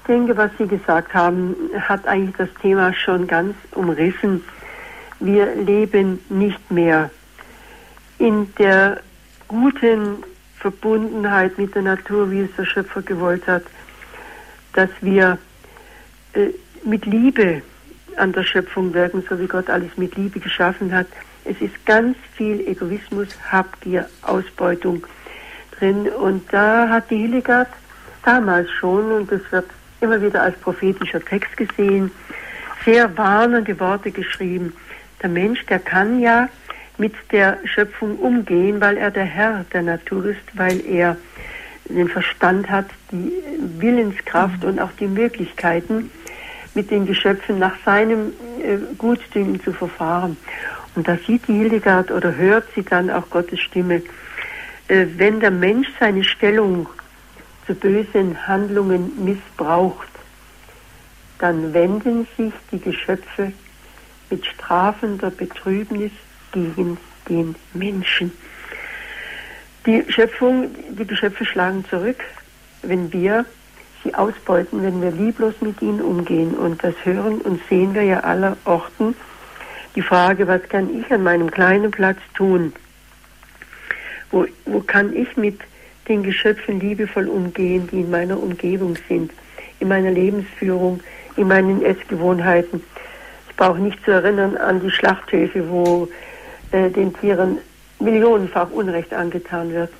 [0.00, 4.44] Ich denke, was Sie gesagt haben, hat eigentlich das Thema schon ganz umrissen.
[5.18, 7.10] Wir leben nicht mehr
[8.18, 9.00] in der
[9.48, 10.22] guten
[10.56, 13.64] Verbundenheit mit der Natur, wie es der Schöpfer gewollt hat,
[14.72, 15.38] dass wir
[16.34, 16.50] äh,
[16.84, 17.62] mit Liebe
[18.16, 21.08] an der Schöpfung wirken, so wie Gott alles mit Liebe geschaffen hat.
[21.44, 25.04] Es ist ganz viel Egoismus, Habgier, Ausbeutung
[25.78, 26.08] drin.
[26.08, 27.68] Und da hat die Hildegard
[28.24, 29.66] damals schon, und das wird
[30.00, 32.10] immer wieder als prophetischer Text gesehen,
[32.84, 34.72] sehr warnende Worte geschrieben.
[35.22, 36.48] Der Mensch, der kann ja
[36.98, 41.16] mit der Schöpfung umgehen, weil er der Herr der Natur ist, weil er
[41.88, 43.32] den Verstand hat, die
[43.78, 44.68] Willenskraft mhm.
[44.68, 46.10] und auch die Möglichkeiten,
[46.74, 50.36] mit den Geschöpfen nach seinem äh, Gutdünken zu verfahren.
[50.94, 54.02] Und da sieht die Hildegard oder hört sie dann auch Gottes Stimme,
[54.88, 56.88] wenn der Mensch seine Stellung
[57.66, 60.08] zu bösen Handlungen missbraucht,
[61.38, 63.52] dann wenden sich die Geschöpfe
[64.30, 66.12] mit strafender Betrübnis
[66.52, 68.32] gegen den Menschen.
[69.84, 72.22] Die Schöpfung, die Geschöpfe schlagen zurück,
[72.82, 73.44] wenn wir
[74.02, 76.54] sie ausbeuten, wenn wir lieblos mit ihnen umgehen.
[76.54, 79.14] Und das hören und sehen wir ja aller Orten.
[79.94, 82.72] Die Frage, was kann ich an meinem kleinen Platz tun?
[84.30, 85.60] Wo, wo kann ich mit
[86.08, 89.32] den Geschöpfen liebevoll umgehen, die in meiner Umgebung sind,
[89.80, 91.00] in meiner Lebensführung,
[91.36, 92.82] in meinen Essgewohnheiten?
[93.48, 96.08] Ich brauche nicht zu erinnern an die Schlachthöfe, wo
[96.72, 97.58] äh, den Tieren
[97.98, 99.90] millionenfach Unrecht angetan wird.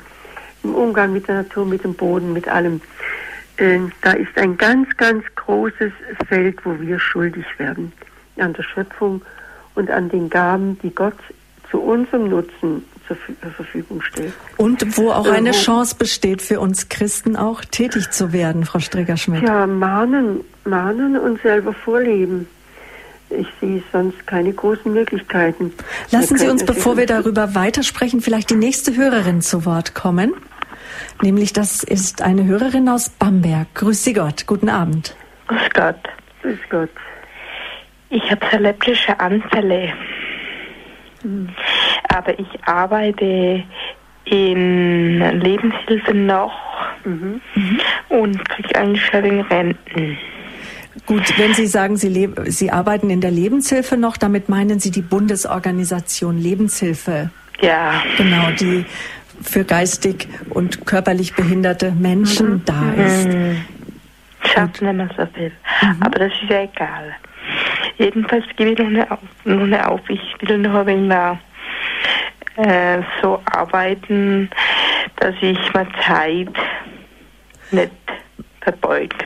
[0.63, 2.81] Im Umgang mit der Natur, mit dem Boden, mit allem.
[3.57, 5.93] Äh, da ist ein ganz, ganz großes
[6.29, 7.93] Feld, wo wir schuldig werden.
[8.37, 9.23] An der Schöpfung
[9.75, 11.17] und an den Gaben, die Gott
[11.71, 13.17] zu unserem Nutzen zur
[13.53, 14.33] Verfügung stellt.
[14.57, 19.43] Und wo auch eine Chance besteht für uns Christen auch tätig zu werden, Frau Streger-Schmidt.
[19.43, 22.47] Ja, mahnen, mahnen und selber vorleben
[23.31, 25.73] ich sehe sonst keine großen Möglichkeiten.
[26.11, 30.35] Lassen Sie uns, bevor wir darüber weitersprechen, vielleicht die nächste Hörerin zu Wort kommen.
[31.23, 33.75] Nämlich, das ist eine Hörerin aus Bamberg.
[33.75, 34.47] Grüß Sie Gott.
[34.47, 35.17] Guten Abend.
[35.49, 35.99] Grüß Gott.
[36.43, 36.91] Grüß Gott.
[38.11, 39.93] Ich habe epileptische Anfälle.
[41.23, 41.49] Hm.
[42.17, 43.63] Aber ich arbeite
[44.25, 46.53] in Lebenshilfe noch
[47.05, 47.41] mhm.
[48.09, 50.19] und kriege eigentlich schon Renten.
[51.05, 55.03] Gut, wenn Sie sagen, Sie, Sie arbeiten in der Lebenshilfe noch, damit meinen Sie die
[55.03, 57.31] Bundesorganisation Lebenshilfe.
[57.61, 58.03] Ja.
[58.17, 58.87] Genau, die
[59.43, 62.63] für geistig und körperlich behinderte Menschen mhm.
[62.65, 63.29] da ist.
[63.29, 63.65] Mhm.
[64.55, 65.53] Schafft nicht mehr so viel.
[65.83, 66.03] Mhm.
[66.03, 67.15] Aber das ist ja egal.
[67.99, 69.07] Jedenfalls gebe ich noch eine,
[69.45, 70.01] noch eine auf.
[70.09, 71.39] Ich will noch ein wenig mehr,
[72.57, 74.51] äh, so arbeiten,
[75.17, 76.53] dass ich mal Zeit
[77.71, 77.91] nicht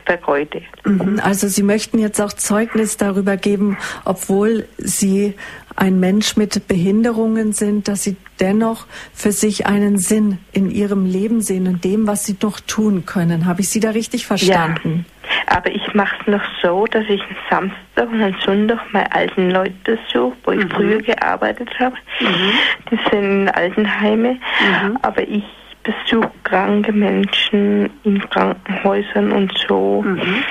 [0.05, 0.63] vergeudet.
[0.85, 1.19] Mhm.
[1.23, 5.35] Also Sie möchten jetzt auch Zeugnis darüber geben, obwohl Sie
[5.75, 11.41] ein Mensch mit Behinderungen sind, dass Sie dennoch für sich einen Sinn in Ihrem Leben
[11.41, 13.45] sehen und dem, was Sie noch tun können.
[13.45, 15.05] Habe ich Sie da richtig verstanden?
[15.47, 19.11] Ja, aber ich mache es noch so, dass ich einen Samstag und einen Sonntag meine
[19.13, 20.69] alten Leute besuche, wo ich mhm.
[20.69, 21.95] früher gearbeitet habe.
[22.19, 22.51] Mhm.
[22.91, 24.33] Die sind in Altenheime.
[24.33, 24.97] Mhm.
[25.01, 25.43] Aber ich
[25.83, 30.03] besuche kranke Menschen in Krankenhäusern und so.
[30.05, 30.43] Mhm.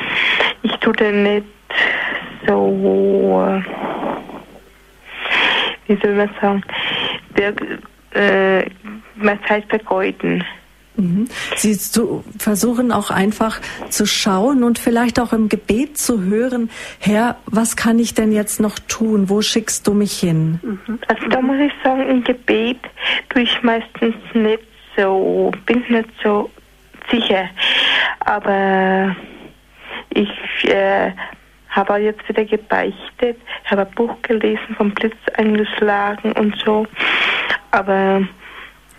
[0.62, 1.46] Ich tue dann nicht
[2.46, 3.62] so,
[5.90, 6.62] wie soll man sagen,
[7.34, 7.54] wir,
[8.14, 8.64] äh,
[9.16, 10.44] man Zeit vergeuden.
[10.96, 11.26] Mhm.
[11.56, 16.70] Sie zu, versuchen auch einfach zu schauen und vielleicht auch im Gebet zu hören,
[17.00, 19.28] Herr, was kann ich denn jetzt noch tun?
[19.28, 20.60] Wo schickst du mich hin?
[20.62, 20.98] Mhm.
[21.08, 22.78] Also da muss ich sagen, im Gebet
[23.28, 24.62] tue ich meistens nicht
[24.96, 26.50] so, bin nicht so
[27.10, 27.48] sicher.
[28.20, 29.16] Aber
[30.10, 30.30] ich
[30.64, 31.12] äh,
[31.70, 36.86] habe jetzt wieder gebeichtet, habe ein Buch gelesen, vom Blitz eingeschlagen und so.
[37.70, 38.22] Aber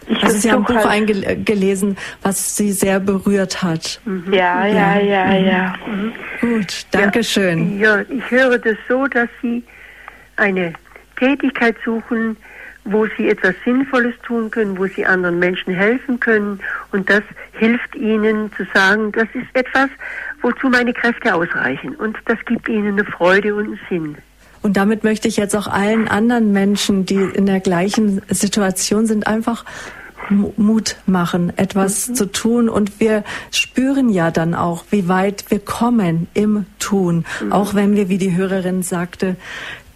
[0.07, 3.99] ich also Sie haben ein Buch halt eingelesen, was Sie sehr berührt hat.
[4.05, 4.33] Mhm.
[4.33, 5.35] Ja, ja, ja, ja.
[5.35, 5.45] Mhm.
[5.47, 5.75] ja.
[5.85, 6.13] Mhm.
[6.39, 7.79] Gut, danke schön.
[7.79, 9.63] Ja, ich höre das so, dass Sie
[10.37, 10.73] eine
[11.17, 12.37] Tätigkeit suchen,
[12.83, 16.59] wo sie etwas Sinnvolles tun können, wo sie anderen Menschen helfen können.
[16.91, 17.21] Und das
[17.53, 19.89] hilft ihnen zu sagen, das ist etwas,
[20.41, 21.95] wozu meine Kräfte ausreichen.
[21.95, 24.17] Und das gibt ihnen eine Freude und einen Sinn.
[24.61, 29.25] Und damit möchte ich jetzt auch allen anderen Menschen, die in der gleichen Situation sind,
[29.25, 29.65] einfach
[30.29, 32.15] Mut machen, etwas mhm.
[32.15, 32.69] zu tun.
[32.69, 37.25] Und wir spüren ja dann auch, wie weit wir kommen im Tun.
[37.43, 37.51] Mhm.
[37.51, 39.35] Auch wenn wir, wie die Hörerin sagte,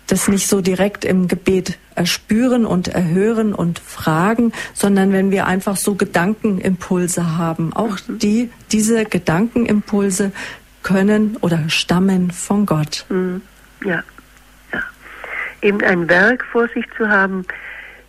[0.08, 5.78] das nicht so direkt im Gebet erspüren und erhören und fragen, sondern wenn wir einfach
[5.78, 7.74] so Gedankenimpulse haben.
[7.74, 8.20] Auch mhm.
[8.20, 10.32] die, diese Gedankenimpulse
[10.84, 13.06] können oder stammen von Gott.
[13.10, 13.42] Mhm.
[13.84, 14.04] Ja,
[14.74, 14.82] ja.
[15.62, 17.46] Eben ein Werk vor sich zu haben,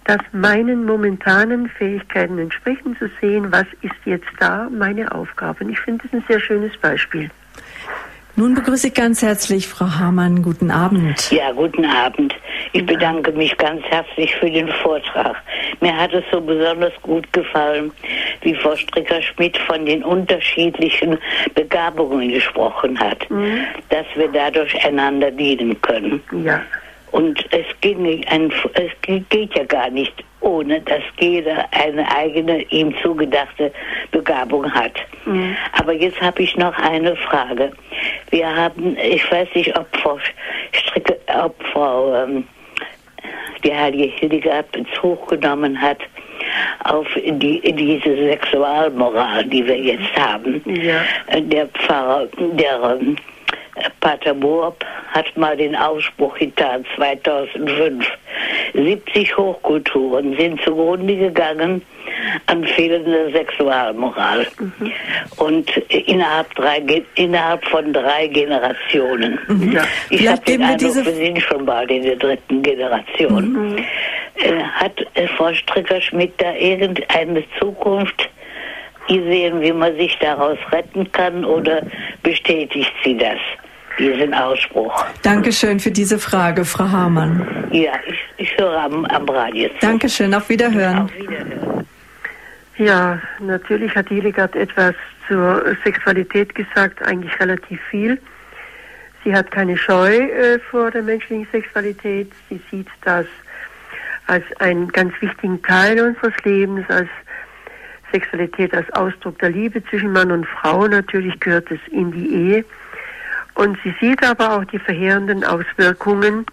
[0.04, 5.64] das meinen momentanen Fähigkeiten entspricht und zu sehen, was ist jetzt da meine Aufgabe.
[5.64, 7.30] Und ich finde das ein sehr schönes Beispiel.
[8.38, 10.42] Nun begrüße ich ganz herzlich Frau Hamann.
[10.42, 11.30] Guten Abend.
[11.30, 12.34] Ja, guten Abend.
[12.72, 15.36] Ich bedanke mich ganz herzlich für den Vortrag.
[15.80, 17.90] Mir hat es so besonders gut gefallen,
[18.42, 21.16] wie Frau Stricker-Schmidt von den unterschiedlichen
[21.54, 23.60] Begabungen gesprochen hat, mhm.
[23.88, 26.22] dass wir dadurch einander dienen können.
[26.44, 26.60] Ja.
[27.12, 32.94] Und es, ging ein, es geht ja gar nicht, ohne dass jeder eine eigene, ihm
[33.02, 33.72] zugedachte
[34.10, 34.92] Begabung hat.
[35.24, 35.56] Mhm.
[35.72, 37.72] Aber jetzt habe ich noch eine Frage.
[38.30, 40.18] Wir haben, ich weiß nicht, ob Frau
[40.72, 42.44] Stricke, ob Frau ähm,
[43.64, 45.98] die heilige Hildegard Bezug genommen hat
[46.84, 50.62] auf die, diese Sexualmoral, die wir jetzt haben.
[50.66, 51.02] Ja.
[51.40, 53.16] Der Pfarrer, der ähm,
[54.00, 58.06] Pater Boab hat mal den Ausspruch getan, 2005.
[58.74, 61.82] 70 Hochkulturen sind zugrunde gegangen
[62.46, 64.46] an fehlender Sexualmoral.
[64.58, 64.92] Mhm.
[65.36, 66.82] Und innerhalb, drei,
[67.14, 69.38] innerhalb von drei Generationen.
[69.48, 69.72] Mhm.
[69.72, 69.84] Ja.
[70.10, 73.52] Ich habe den Eindruck, wir sind schon bald in der dritten Generation.
[73.52, 73.78] Mhm.
[74.36, 78.28] Äh, hat äh, Frau Stricker-Schmidt da irgendeine Zukunft
[79.08, 81.82] gesehen, wie man sich daraus retten kann oder
[82.22, 83.38] bestätigt sie das?
[83.98, 85.04] Diesen Ausspruch.
[85.22, 87.68] Dankeschön für diese Frage, Frau Hamann.
[87.70, 89.68] Ja, ich, ich höre am, am Radio.
[89.68, 89.74] Zu.
[89.80, 90.98] Dankeschön, auf Wiederhören.
[91.04, 91.86] Auf Wiederhören.
[92.78, 94.94] Ja, natürlich hat Hildegard etwas
[95.26, 98.20] zur Sexualität gesagt, eigentlich relativ viel.
[99.24, 102.30] Sie hat keine Scheu äh, vor der menschlichen Sexualität.
[102.48, 103.26] Sie sieht das
[104.26, 107.08] als einen ganz wichtigen Teil unseres Lebens, als
[108.12, 110.86] Sexualität als Ausdruck der Liebe zwischen Mann und Frau.
[110.86, 112.64] Natürlich gehört es in die Ehe.
[113.56, 116.44] Und sie sieht aber auch die verheerenden Auswirkungen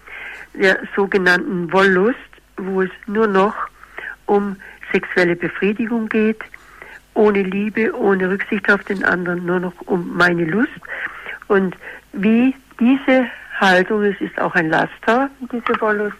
[0.54, 2.18] der sogenannten Wollust,
[2.56, 3.54] wo es nur noch
[4.26, 4.56] um
[4.90, 6.40] sexuelle Befriedigung geht,
[7.12, 10.70] ohne Liebe, ohne Rücksicht auf den anderen, nur noch um meine Lust.
[11.48, 11.76] Und
[12.14, 13.26] wie diese
[13.60, 16.16] Haltung, es ist auch ein Laster, diese Wollust,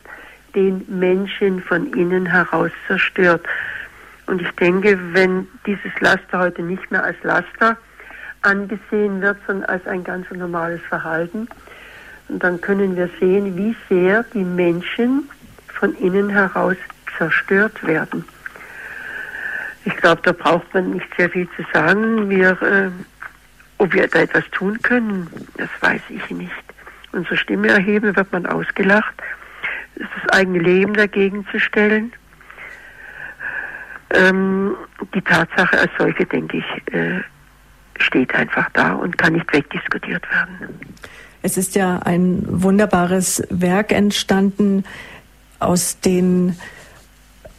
[0.54, 3.44] den Menschen von innen heraus zerstört.
[4.26, 7.78] Und ich denke, wenn dieses Laster heute nicht mehr als Laster
[8.44, 11.48] angesehen wird, sondern als ein ganz normales Verhalten.
[12.28, 15.28] Und dann können wir sehen, wie sehr die Menschen
[15.68, 16.76] von innen heraus
[17.18, 18.24] zerstört werden.
[19.84, 22.30] Ich glaube, da braucht man nicht sehr viel zu sagen.
[22.30, 22.90] Wir, äh,
[23.78, 26.52] ob wir da etwas tun können, das weiß ich nicht.
[27.12, 29.14] Unsere Stimme erheben, wird man ausgelacht.
[29.96, 32.12] Das eigene Leben dagegen zu stellen.
[34.10, 34.74] Ähm,
[35.14, 37.20] die Tatsache als solche, denke ich, äh,
[37.98, 40.78] steht einfach da und kann nicht wegdiskutiert werden.
[41.42, 44.84] Es ist ja ein wunderbares Werk entstanden
[45.58, 46.56] aus den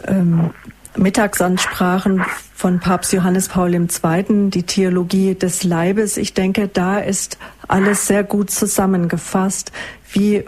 [0.07, 0.51] ähm,
[0.97, 2.23] Mittagsansprachen
[2.55, 6.17] von Papst Johannes Paul II., die Theologie des Leibes.
[6.17, 7.37] Ich denke, da ist
[7.67, 9.71] alles sehr gut zusammengefasst,
[10.11, 10.45] wie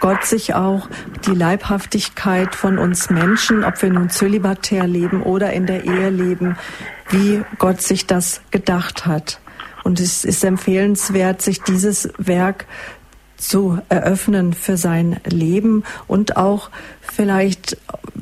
[0.00, 0.88] Gott sich auch
[1.26, 6.56] die Leibhaftigkeit von uns Menschen, ob wir nun zölibatär leben oder in der Ehe leben,
[7.10, 9.40] wie Gott sich das gedacht hat.
[9.84, 12.66] Und es ist empfehlenswert, sich dieses Werk
[13.36, 16.70] zu eröffnen für sein Leben und auch
[17.16, 17.76] vielleicht,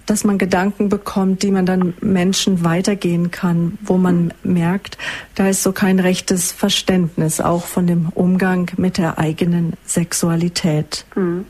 [0.07, 4.97] dass man Gedanken bekommt, die man dann Menschen weitergehen kann, wo man merkt,
[5.35, 11.05] da ist so kein rechtes Verständnis auch von dem Umgang mit der eigenen Sexualität.
[11.15, 11.45] Mhm.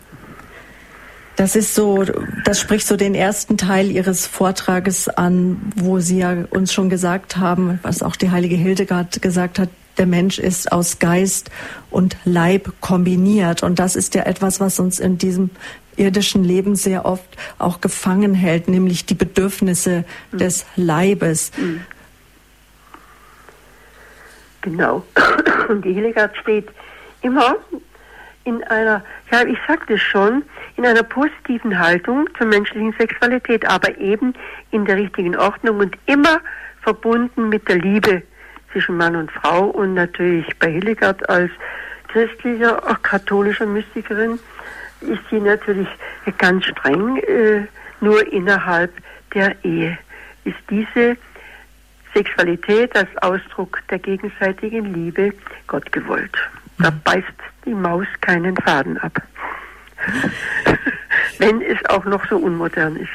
[1.36, 2.04] Das ist so,
[2.44, 7.36] das spricht so den ersten Teil Ihres Vortrages an, wo Sie ja uns schon gesagt
[7.36, 9.68] haben, was auch die heilige Hildegard gesagt hat,
[9.98, 11.50] der Mensch ist aus Geist
[11.90, 13.62] und Leib kombiniert.
[13.62, 15.50] Und das ist ja etwas, was uns in diesem
[15.96, 20.38] irdischen Leben sehr oft auch gefangen hält, nämlich die Bedürfnisse mhm.
[20.38, 21.52] des Leibes.
[21.56, 21.80] Mhm.
[24.62, 25.04] Genau.
[25.68, 26.68] Und die Hildegard steht
[27.22, 27.56] immer
[28.44, 30.42] in einer, ja, ich sagte schon,
[30.76, 34.34] in einer positiven Haltung zur menschlichen Sexualität, aber eben
[34.70, 36.40] in der richtigen Ordnung und immer
[36.82, 38.22] verbunden mit der Liebe
[38.72, 41.50] zwischen Mann und Frau und natürlich bei Hildegard als
[42.08, 44.38] christlicher, auch katholischer Mystikerin
[45.08, 45.88] ist sie natürlich
[46.38, 47.66] ganz streng, äh,
[48.00, 48.92] nur innerhalb
[49.34, 49.98] der Ehe
[50.44, 51.16] ist diese
[52.14, 55.32] Sexualität als Ausdruck der gegenseitigen Liebe
[55.66, 56.36] Gott gewollt.
[56.78, 57.00] Da mhm.
[57.02, 57.26] beißt
[57.64, 59.20] die Maus keinen Faden ab.
[61.38, 63.10] Wenn es auch noch so unmodern ist.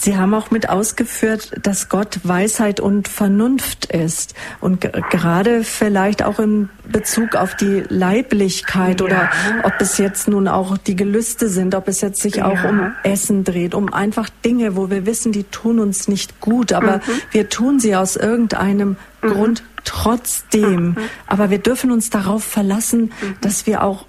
[0.00, 4.34] Sie haben auch mit ausgeführt, dass Gott Weisheit und Vernunft ist.
[4.58, 9.06] Und gerade vielleicht auch in Bezug auf die Leiblichkeit ja.
[9.06, 9.30] oder
[9.62, 12.46] ob es jetzt nun auch die Gelüste sind, ob es jetzt sich ja.
[12.46, 16.72] auch um Essen dreht, um einfach Dinge, wo wir wissen, die tun uns nicht gut,
[16.72, 17.02] aber mhm.
[17.32, 19.28] wir tun sie aus irgendeinem mhm.
[19.28, 20.86] Grund trotzdem.
[20.86, 20.96] Mhm.
[21.26, 23.36] Aber wir dürfen uns darauf verlassen, mhm.
[23.42, 24.06] dass wir auch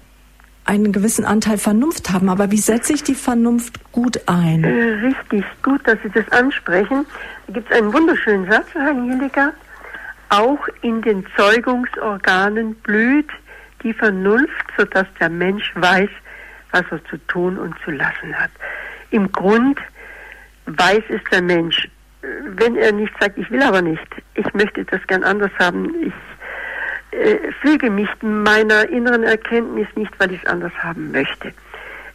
[0.72, 2.30] einen gewissen Anteil Vernunft haben.
[2.30, 4.64] Aber wie setze ich die Vernunft gut ein?
[4.64, 7.04] Äh, richtig, gut, dass Sie das ansprechen.
[7.46, 9.52] Da gibt es einen wunderschönen Satz, Herr Hildegard.
[10.30, 13.28] Auch in den Zeugungsorganen blüht
[13.82, 16.08] die Vernunft, sodass der Mensch weiß,
[16.70, 18.50] was er zu tun und zu lassen hat.
[19.10, 19.78] Im Grund
[20.64, 21.86] weiß es der Mensch,
[22.56, 26.14] wenn er nicht sagt, ich will aber nicht, ich möchte das gern anders haben, ich
[27.12, 31.52] äh, füge mich meiner inneren Erkenntnis nicht, weil ich es anders haben möchte.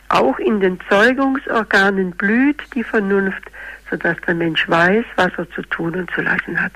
[0.10, 3.44] Auch in den Zeugungsorganen blüht die Vernunft,
[3.90, 6.72] sodass der Mensch weiß, was er zu tun und zu lassen hat.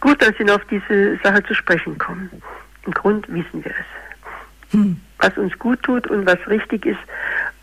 [0.00, 2.30] Gut, dass Sie noch auf diese Sache zu sprechen kommen.
[2.84, 4.72] Im Grund wissen wir es.
[4.72, 5.00] Hm.
[5.18, 6.98] Was uns gut tut und was richtig ist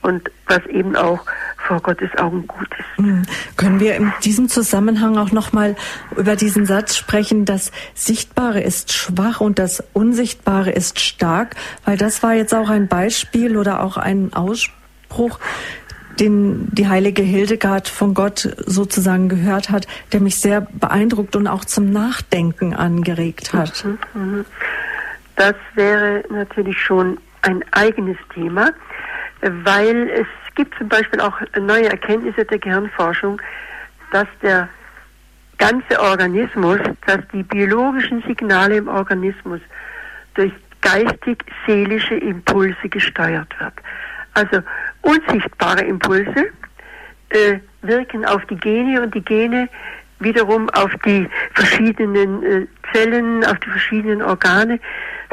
[0.01, 1.19] und was eben auch
[1.57, 2.97] vor Gottes Augen gut ist.
[2.97, 3.23] Hm.
[3.55, 5.75] Können wir in diesem Zusammenhang auch nochmal
[6.15, 11.55] über diesen Satz sprechen, das Sichtbare ist schwach und das Unsichtbare ist stark?
[11.85, 15.39] Weil das war jetzt auch ein Beispiel oder auch ein Ausspruch,
[16.19, 21.65] den die heilige Hildegard von Gott sozusagen gehört hat, der mich sehr beeindruckt und auch
[21.65, 23.85] zum Nachdenken angeregt hat.
[23.85, 24.45] Mhm, mhm.
[25.35, 28.71] Das wäre natürlich schon ein eigenes Thema,
[29.41, 33.41] weil es gibt zum Beispiel auch neue Erkenntnisse der Gehirnforschung,
[34.11, 34.69] dass der
[35.57, 39.61] ganze Organismus, dass die biologischen Signale im Organismus
[40.33, 40.51] durch
[40.81, 43.73] geistig-seelische Impulse gesteuert wird.
[44.33, 44.61] Also
[45.01, 46.47] unsichtbare Impulse
[47.29, 49.69] äh, wirken auf die Gene und die Gene
[50.19, 54.79] wiederum auf die verschiedenen äh, Zellen, auf die verschiedenen Organe,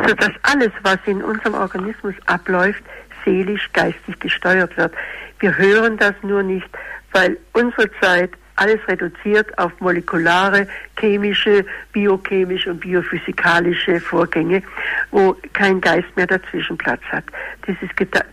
[0.06, 2.82] sodass alles, was in unserem Organismus abläuft,
[3.28, 4.94] seelisch, geistig gesteuert wird.
[5.40, 6.68] Wir hören das nur nicht,
[7.12, 10.66] weil unsere Zeit alles reduziert auf molekulare,
[10.98, 14.62] chemische, biochemische und biophysikalische Vorgänge,
[15.12, 17.24] wo kein Geist mehr dazwischen Platz hat.
[17.66, 17.88] Dieses,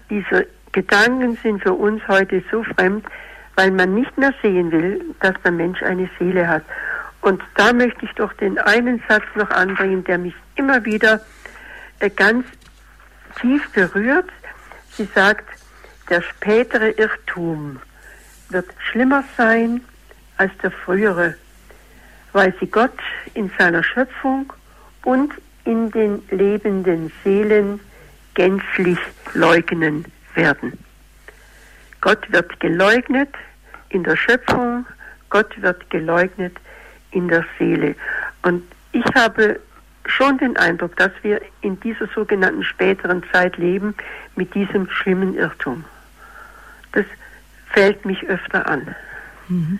[0.10, 3.06] diese Gedanken sind für uns heute so fremd,
[3.56, 6.64] weil man nicht mehr sehen will, dass der Mensch eine Seele hat.
[7.22, 11.22] Und da möchte ich doch den einen Satz noch anbringen, der mich immer wieder
[12.00, 12.46] äh, ganz
[13.40, 14.30] tief berührt.
[14.98, 15.46] Sie sagt,
[16.10, 17.80] der spätere Irrtum
[18.50, 19.82] wird schlimmer sein
[20.38, 21.36] als der frühere,
[22.32, 22.98] weil sie Gott
[23.34, 24.52] in seiner Schöpfung
[25.04, 25.34] und
[25.66, 27.80] in den lebenden Seelen
[28.36, 29.00] gänzlich
[29.34, 30.06] leugnen
[30.36, 30.78] werden.
[32.02, 33.34] Gott wird geleugnet
[33.90, 34.86] in der Schöpfung,
[35.30, 36.56] Gott wird geleugnet
[37.12, 37.96] in der Seele.
[38.44, 39.60] Und ich habe
[40.08, 43.96] schon den Eindruck, dass wir in dieser sogenannten späteren Zeit leben
[44.36, 45.84] mit diesem schlimmen Irrtum.
[46.92, 47.06] Das
[47.72, 48.96] fällt mich öfter an.
[49.48, 49.80] Mhm.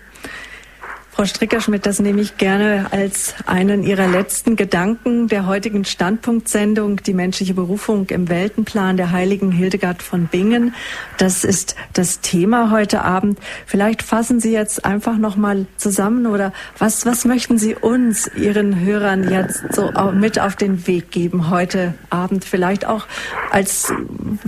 [1.16, 7.14] Frau Strickerschmidt, das nehme ich gerne als einen Ihrer letzten Gedanken der heutigen Standpunktsendung, die
[7.14, 10.74] menschliche Berufung im Weltenplan der heiligen Hildegard von Bingen.
[11.16, 13.38] Das ist das Thema heute Abend.
[13.64, 18.78] Vielleicht fassen Sie jetzt einfach noch mal zusammen oder was, was möchten Sie uns, Ihren
[18.78, 22.44] Hörern jetzt so mit auf den Weg geben heute Abend?
[22.44, 23.06] Vielleicht auch
[23.50, 23.90] als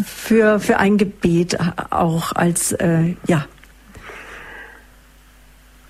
[0.05, 1.57] für, für ein Gebet,
[1.89, 3.47] auch als, äh, ja,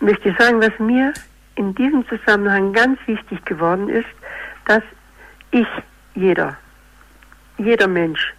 [0.01, 1.13] möchte sagen, was mir
[1.57, 4.07] in diesem Zusammenhang ganz wichtig geworden ist,
[4.67, 4.83] dass
[5.51, 5.67] ich,
[6.15, 6.57] jeder,
[7.59, 8.35] jeder Mensch,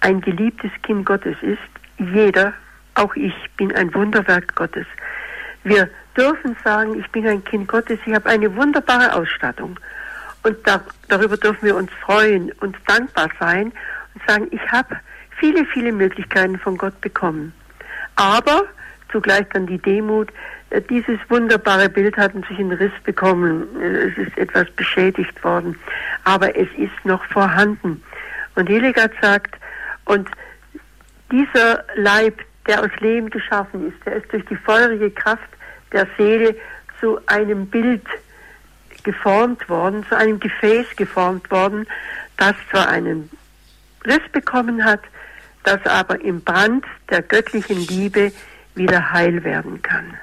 [0.00, 1.58] ein geliebtes Kind Gottes ist.
[1.98, 2.52] Jeder,
[2.94, 4.86] auch ich, bin ein Wunderwerk Gottes.
[5.64, 9.78] Wir dürfen sagen, ich bin ein Kind Gottes, ich habe eine wunderbare Ausstattung.
[10.42, 13.72] Und da, darüber dürfen wir uns freuen und dankbar sein
[14.14, 14.96] und sagen, ich habe
[15.38, 17.52] viele, viele Möglichkeiten von Gott bekommen.
[18.16, 18.64] Aber
[19.10, 20.30] zugleich dann die Demut,
[20.70, 23.66] äh, dieses wunderbare Bild hat sich einen Riss bekommen.
[23.80, 25.78] Äh, es ist etwas beschädigt worden.
[26.24, 28.02] Aber es ist noch vorhanden.
[28.54, 29.56] Und Hildegard sagt,
[30.04, 30.28] und
[31.30, 35.48] dieser Leib, der aus Lehm geschaffen ist, der ist durch die feurige Kraft
[35.92, 36.54] der Seele
[37.00, 38.04] zu einem Bild
[39.04, 41.86] geformt worden, zu einem Gefäß geformt worden,
[42.36, 43.30] das zwar einen
[44.04, 45.00] Riss bekommen hat,
[45.64, 48.32] das aber im Brand der göttlichen Liebe
[48.78, 50.14] wieder heil werden kann.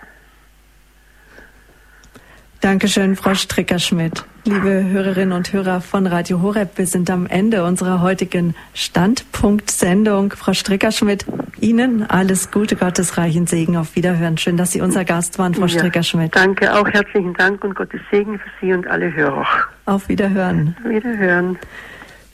[2.62, 4.26] Dankeschön, Frau Stricker-Schmidt.
[4.46, 10.32] Liebe Hörerinnen und Hörer von Radio Horeb, wir sind am Ende unserer heutigen Standpunkt-Sendung.
[10.32, 11.28] Frau Stricker-Schmidt,
[11.60, 13.78] Ihnen alles Gute, Gottes reichen Segen.
[13.78, 14.40] Auf Wiederhören.
[14.40, 16.36] Schön, dass Sie unser Gast waren, Frau ja, Stricker-Schmidt.
[16.36, 19.46] Danke, auch herzlichen Dank und Gottes Segen für Sie und alle Hörer.
[19.86, 20.76] Auf Wiederhören.
[20.84, 21.60] Wiederhören.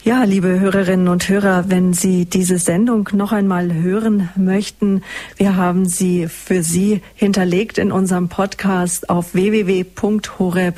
[0.04, 5.04] Ja, liebe Hörerinnen und Hörer, wenn Sie diese Sendung noch einmal hören möchten,
[5.36, 10.74] wir haben sie für Sie hinterlegt in unserem Podcast auf www.horeb.org.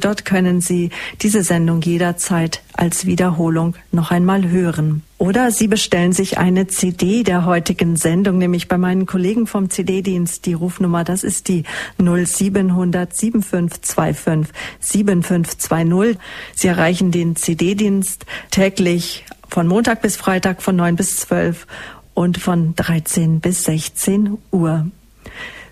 [0.00, 0.90] Dort können Sie
[1.22, 5.02] diese Sendung jederzeit als Wiederholung noch einmal hören.
[5.18, 10.46] Oder Sie bestellen sich eine CD der heutigen Sendung, nämlich bei meinen Kollegen vom CD-Dienst.
[10.46, 11.64] Die Rufnummer, das ist die
[11.98, 16.18] 0700 7525 7520.
[16.54, 21.66] Sie erreichen den CD-Dienst täglich von Montag bis Freitag von 9 bis 12
[22.14, 24.86] und von 13 bis 16 Uhr.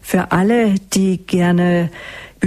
[0.03, 1.91] Für alle, die gerne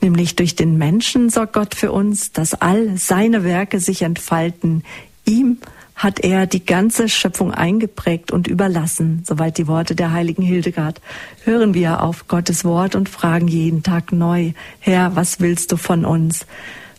[0.00, 4.84] Nämlich durch den Menschen sorgt Gott für uns, dass all seine Werke sich entfalten.
[5.24, 5.56] Ihm
[5.96, 9.24] hat er die ganze Schöpfung eingeprägt und überlassen.
[9.26, 11.00] Soweit die Worte der heiligen Hildegard.
[11.42, 16.04] Hören wir auf Gottes Wort und fragen jeden Tag neu, Herr, was willst du von
[16.04, 16.46] uns?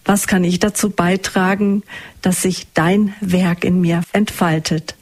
[0.04, 1.84] Was kann ich dazu beitragen,
[2.22, 4.98] dass sich dein Werk in mir entfaltet?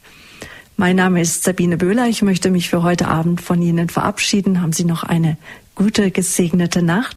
[0.76, 2.06] Mein Name ist Sabine Böhler.
[2.08, 4.62] Ich möchte mich für heute Abend von Ihnen verabschieden.
[4.62, 5.36] Haben Sie noch eine
[5.74, 7.10] gute, gesegnete Nacht?